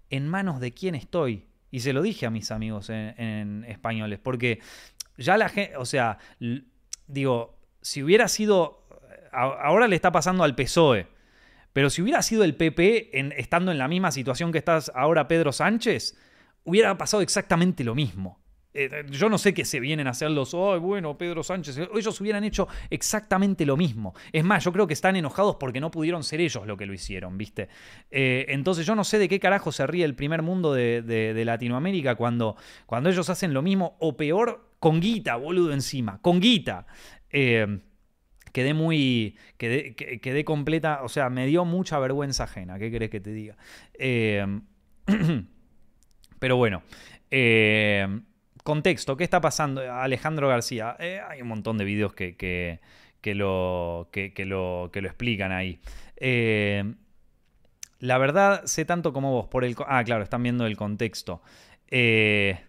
[0.10, 1.48] ¿en manos de quién estoy?
[1.72, 4.60] Y se lo dije a mis amigos en, españoles, porque
[5.18, 6.18] ya la gente, o sea,
[7.08, 8.88] digo, si hubiera sido,
[9.32, 11.20] ahora le está pasando al PSOE
[11.74, 15.28] pero si hubiera sido el PP en, estando en la misma situación que estás ahora
[15.28, 16.18] Pedro Sánchez,
[16.64, 18.40] hubiera pasado exactamente lo mismo.
[18.72, 22.22] Eh, yo no sé qué se vienen a hacer los, ay, bueno, Pedro Sánchez, ellos
[22.22, 24.14] hubieran hecho exactamente lo mismo.
[24.32, 26.94] Es más, yo creo que están enojados porque no pudieron ser ellos lo que lo
[26.94, 27.68] hicieron, ¿viste?
[28.12, 32.16] Eh, entonces yo no sé de qué carajo se ríe el primer mundo de, Latinoamérica
[32.16, 36.86] cuando, cuando ellos hacen lo mismo o peor con guita, boludo, encima, con guita.
[37.32, 37.80] Eh,
[38.54, 39.36] quedé muy.
[39.58, 41.02] Quedé, quedé, completa.
[41.04, 42.78] O sea, me dio mucha vergüenza ajena.
[42.78, 43.58] ¿Qué querés que te diga?
[43.94, 44.46] Eh,
[46.40, 46.84] pero bueno.
[47.32, 48.08] Eh,
[48.64, 49.82] contexto, ¿qué está pasando?
[49.82, 50.96] Alejandro García.
[51.00, 55.80] Eh, hay un montón de videos que, que lo, que, lo, que lo explican ahí.
[56.18, 56.94] Eh,
[58.00, 59.76] la verdad, sé tanto como vos por el...
[59.88, 61.42] Ah, claro, están viendo el contexto.
[61.90, 62.60] Eh,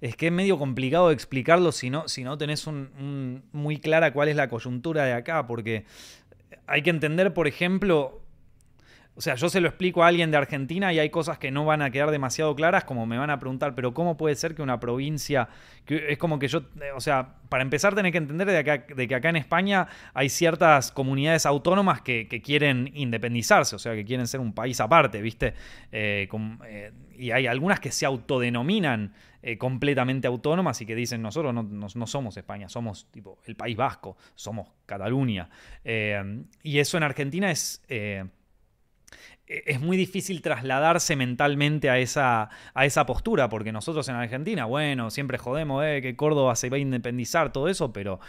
[0.00, 4.28] es que es medio complicado explicarlo si no, si no tenés un, muy clara cuál
[4.28, 5.84] es la coyuntura de acá, porque
[6.66, 8.22] hay que entender, por ejemplo,
[9.18, 11.64] o sea, yo se lo explico a alguien de Argentina y hay cosas que no
[11.64, 14.62] van a quedar demasiado claras, como me van a preguntar, pero ¿cómo puede ser que
[14.62, 15.48] una provincia,
[15.84, 16.62] que es como que yo,
[16.94, 21.46] o sea, para empezar tenés que entender de, que acá en España hay ciertas comunidades
[21.46, 25.54] autónomas que, quieren independizarse, o sea, que quieren ser un país aparte, ¿viste?
[25.90, 26.28] Eh,
[26.68, 31.64] eh, y hay algunas que se autodenominan eh, completamente autónomas y que dicen nosotros no,
[31.64, 35.50] no, somos España, somos tipo el País Vasco, somos Cataluña.
[35.82, 37.82] y eso en Argentina es
[39.48, 45.10] es muy difícil trasladarse mentalmente a esa, a esa postura, porque nosotros en Argentina, bueno,
[45.10, 48.20] siempre jodemos eh, que Córdoba se va a independizar, todo eso, pero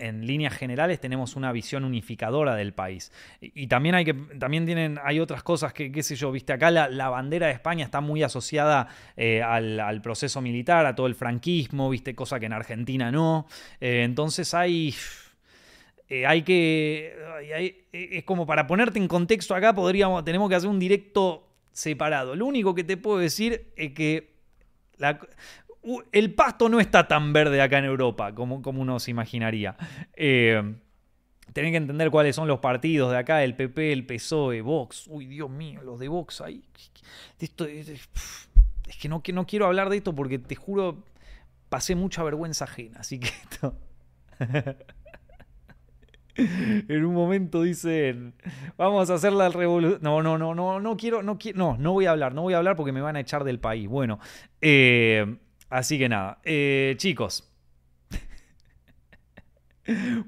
[0.00, 3.12] en líneas generales tenemos una visión unificadora del país.
[3.40, 6.70] Y, también hay que, también tienen, hay otras cosas que, qué sé yo, viste, acá
[6.70, 11.90] la, bandera de España está muy asociada eh, al, proceso militar, a todo el franquismo,
[11.90, 13.46] viste, cosa que en Argentina no.
[13.80, 14.94] Eh, entonces hay
[16.10, 17.16] eh, hay que.
[17.42, 22.34] Eh, es como para ponerte en contexto acá, podríamos, tenemos que hacer un directo separado.
[22.34, 24.30] Lo único que te puedo decir es que
[26.12, 29.76] el pasto no está tan verde acá en Europa como, como uno se imaginaría.
[30.14, 30.74] Eh,
[31.52, 35.06] tenés que entender cuáles son los partidos de acá, el PP, el PSOE, Vox.
[35.06, 36.64] Uy, Dios mío, los de Vox ahí.
[37.38, 38.08] Esto, es,
[39.00, 41.04] que no, que no quiero hablar de esto porque te juro,
[41.68, 42.98] pasé mucha vergüenza ajena.
[42.98, 43.76] Así que esto.
[46.88, 48.34] en un momento dicen,
[48.76, 50.00] vamos a hacer la revolución.
[50.02, 52.54] No, no, no, no, no quiero, no quiero, no, no voy a hablar, no voy
[52.54, 53.88] a hablar porque me van a echar del país.
[53.88, 54.18] Bueno,
[54.60, 55.36] eh,
[55.68, 57.49] así que nada, eh, chicos.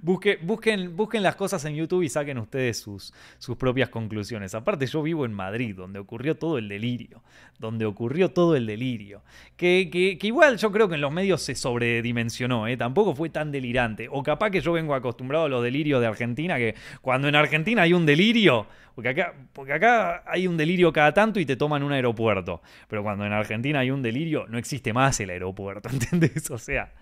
[0.02, 4.54] Busquen, busquen las cosas en YouTube y saquen ustedes sus, sus propias conclusiones.
[4.54, 7.22] Aparte, yo vivo en Madrid, donde ocurrió todo el delirio.
[7.58, 9.22] Donde ocurrió todo el delirio.
[9.56, 12.76] Que, que, igual yo creo que en los medios se sobredimensionó, ¿eh?
[12.76, 14.08] tampoco fue tan delirante.
[14.10, 17.82] O capaz que yo vengo acostumbrado a los delirios de Argentina, que cuando en Argentina
[17.82, 21.82] hay un delirio, porque acá, porque acá hay un delirio cada tanto y te toman
[21.82, 22.62] un aeropuerto.
[22.88, 26.50] Pero cuando en Argentina hay un delirio, no existe más el aeropuerto, ¿entendés?
[26.50, 26.92] O sea.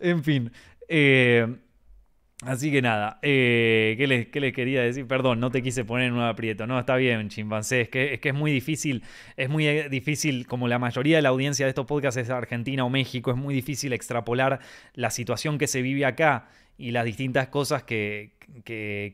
[0.00, 0.52] en fin.
[0.88, 1.46] Eh,
[2.42, 4.06] así que nada, eh, ¿qué,
[4.40, 5.06] les, quería decir?
[5.06, 6.66] Perdón, no te quise poner en un aprieto.
[6.66, 7.82] No, está bien, chimpancé.
[7.82, 9.02] Es que, es muy difícil,
[9.36, 12.90] es muy difícil, como la mayoría de la audiencia de estos podcasts es Argentina o
[12.90, 14.60] México, es muy difícil extrapolar
[14.94, 18.32] la situación que se vive acá y las distintas cosas que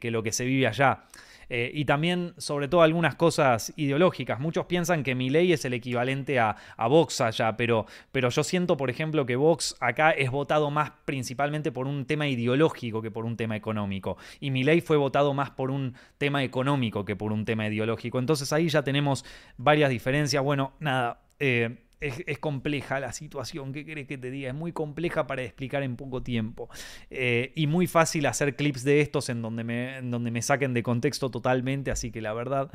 [0.02, 1.04] lo que se vive allá.
[1.50, 4.38] Eh, y también, sobre todo, algunas cosas ideológicas.
[4.40, 6.56] Muchos piensan que mi ley es el equivalente a,
[6.88, 11.72] Vox allá, pero, pero yo siento, por ejemplo, que Vox acá es votado más principalmente
[11.72, 14.16] por un tema ideológico que por un tema económico.
[14.38, 18.18] Y mi ley fue votado más por un tema económico que por un tema ideológico.
[18.18, 19.24] Entonces ahí ya tenemos
[19.56, 20.42] varias diferencias.
[20.42, 21.20] Bueno, nada.
[21.38, 24.48] Eh, es, compleja la situación, ¿qué querés que te diga?
[24.48, 26.70] Es muy compleja para explicar en poco tiempo.
[27.10, 30.82] Eh, y muy fácil hacer clips de estos en donde me, donde me saquen de
[30.82, 32.70] contexto totalmente, así que la verdad,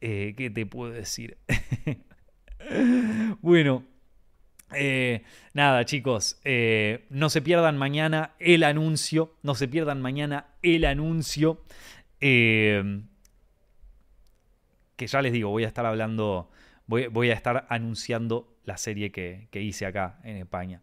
[0.00, 1.38] eh, ¿qué te puedo decir?
[3.40, 3.84] bueno.
[4.76, 5.22] Eh,
[5.52, 6.40] nada, chicos,
[7.08, 11.62] no se pierdan mañana el anuncio, no se pierdan mañana el anuncio,
[12.18, 13.04] que
[14.98, 16.50] ya les digo, voy a estar hablando,
[16.86, 20.82] voy, voy a estar anunciando la serie que, que hice acá en España.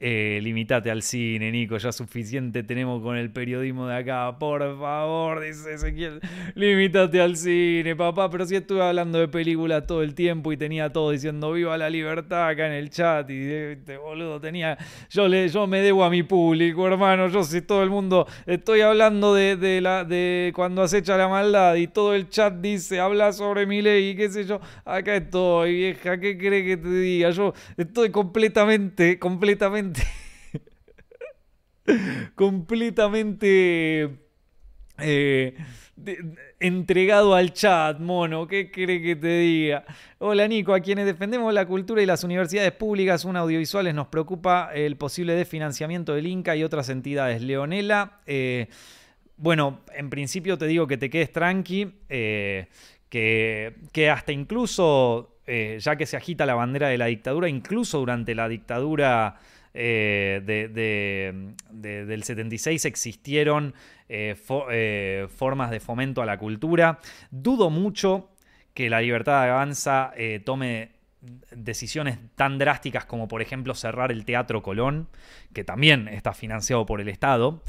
[0.00, 4.38] Eh, limitate al cine, Nico, ya suficiente tenemos con el periodismo de acá.
[4.38, 6.20] Por favor, dice Ezequiel,
[6.54, 8.30] limítate al cine, papá.
[8.30, 11.90] Pero si estuve hablando de películas todo el tiempo y tenía todo diciendo viva la
[11.90, 13.28] libertad acá en el chat.
[13.28, 14.78] Y este boludo tenía.
[15.10, 17.26] Yo, le, yo me debo a mi público, hermano.
[17.28, 18.26] Yo sé todo el mundo.
[18.46, 23.32] Estoy hablando de, la, de cuando acecha la maldad y todo el chat dice habla
[23.32, 24.60] sobre mi ley y qué sé yo.
[24.84, 26.20] Acá estoy, vieja.
[26.20, 27.30] ¿Qué cree que te diga?
[27.30, 29.87] Yo estoy completamente, completamente
[32.34, 34.28] completamente...
[35.00, 35.54] Eh,
[36.60, 39.84] entregado al chat, mono, ¿qué cree que te diga?
[40.18, 44.70] Hola Nico, a quienes defendemos la cultura y las universidades públicas, un audiovisuales, nos preocupa
[44.74, 47.42] el posible desfinanciamiento del Inca y otras entidades.
[47.42, 48.68] Leonela, eh,
[49.36, 52.66] bueno, en principio te digo que te quedes tranqui, eh,
[53.08, 58.34] que, que, hasta incluso, ya que se agita la bandera de la dictadura, incluso durante
[58.34, 59.38] la dictadura
[59.80, 63.74] eh, del 76 existieron
[64.08, 64.34] eh,
[64.72, 66.98] eh, formas de fomento a la cultura.
[67.30, 68.30] Dudo mucho
[68.74, 70.12] que la libertad de avanza
[70.44, 70.90] tome
[71.52, 75.08] decisiones tan drásticas como por ejemplo cerrar el Teatro Colón,
[75.52, 77.62] que también está financiado por el Estado.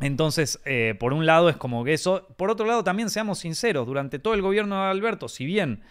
[0.00, 0.60] Entonces,
[0.98, 4.34] por un lado es como que eso, por otro lado también seamos sinceros, durante todo
[4.34, 5.82] el gobierno de Alberto, si bien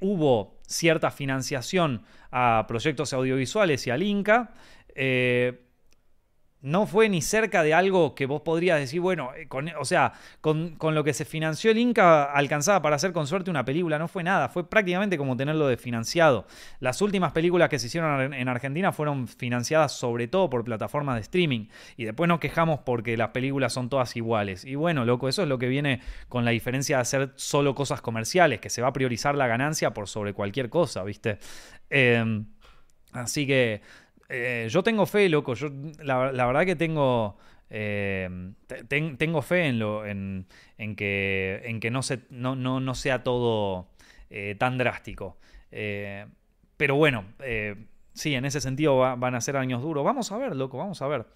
[0.00, 4.52] hubo cierta financiación a proyectos audiovisuales y al Inca,
[6.66, 9.46] no fue ni cerca de algo que vos podrías decir, bueno, eh,
[9.78, 13.64] o sea, con, lo que se financió el Inca alcanzaba para hacer con suerte una
[13.64, 16.48] película, no fue nada, fue prácticamente como tenerlo desfinanciado.
[16.80, 21.20] Las últimas películas que se hicieron en Argentina fueron financiadas sobre todo por plataformas de
[21.20, 24.64] streaming y después nos quejamos porque las películas son todas iguales.
[24.64, 28.00] Y bueno, loco, eso es lo que viene con la diferencia de hacer solo cosas
[28.00, 31.38] comerciales, que se va a priorizar la ganancia por sobre cualquier cosa, ¿viste?
[31.90, 32.46] Em,
[33.12, 33.82] así que
[34.28, 35.54] eh, yo tengo fe, loco.
[35.54, 35.68] Yo,
[36.02, 37.36] la, verdad que tengo.
[37.68, 38.28] Eh,
[38.88, 40.46] tengo fe en, lo, en,
[40.96, 43.88] que, en que no, se, no, no, sea todo
[44.30, 45.38] eh, tan drástico.
[45.70, 47.24] pero bueno,
[48.12, 50.04] sí, en ese sentido van a ser años duros.
[50.04, 51.26] Vamos a ver, loco, vamos a ver.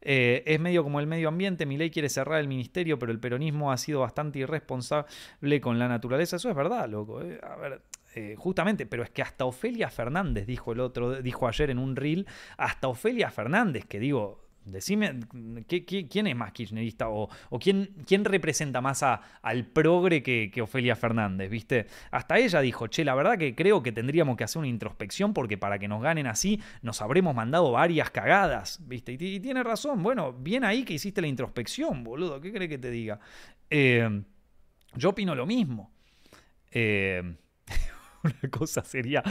[0.00, 1.66] es medio como el medio ambiente.
[1.66, 5.86] Mi ley quiere cerrar el ministerio, pero el peronismo ha sido bastante irresponsable con la
[5.88, 6.36] naturaleza.
[6.36, 7.20] Eso es verdad, loco.
[7.20, 7.80] a ver,
[8.18, 11.94] eh, justamente, pero es que hasta Ofelia Fernández, dijo el otro, dijo ayer en un
[11.96, 15.20] reel, hasta Ofelia Fernández, que digo, Decime,
[15.68, 17.28] quién es más kirchnerista o,
[17.60, 21.48] quién, quién, representa más al progre que, Ofelia Fernández?
[21.48, 21.86] ¿Viste?
[22.10, 25.56] Hasta ella dijo, che, la verdad que creo que tendríamos que hacer una introspección porque
[25.56, 29.12] para que nos ganen así nos habremos mandado varias cagadas, ¿viste?
[29.12, 32.90] Y, tiene razón, bueno, bien ahí que hiciste la introspección, boludo, ¿qué crees que te
[32.90, 33.20] diga?
[33.70, 34.20] Eh,
[34.96, 35.92] yo opino lo mismo.
[36.72, 37.22] Eh,
[38.26, 39.22] una cosa sería,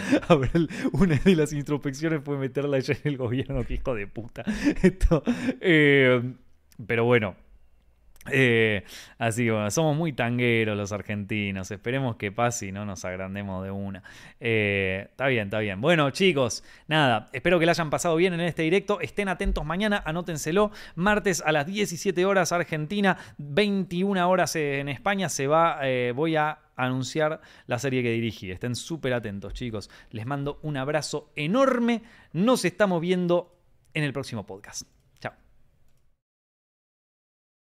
[0.94, 4.44] una de las introspecciones fue meterla ya en el gobierno, que hijo de puta.
[4.82, 5.24] Esto,
[5.62, 6.22] eh,
[6.86, 7.36] pero bueno,
[8.32, 8.84] eh,
[9.18, 11.72] así que bueno, somos muy tangueros los argentinos.
[11.72, 14.04] Esperemos que pase y no nos agrandemos de una.
[14.40, 15.82] Eh, está bien, está bien.
[15.82, 17.30] Bueno, chicos, nada.
[17.34, 19.00] Espero que la hayan pasado bien en este directo.
[19.02, 20.72] Estén atentos mañana, anótenselo.
[20.96, 25.30] Martes a las 17 horas Argentina, 21 horas en España.
[25.30, 25.80] Se va,
[26.14, 28.52] voy a anunciar la serie que dirigí.
[28.52, 29.90] Estén súper atentos, chicos.
[30.12, 32.04] Les mando un abrazo enorme.
[32.34, 33.56] Nos estamos viendo
[33.94, 34.95] en el próximo podcast.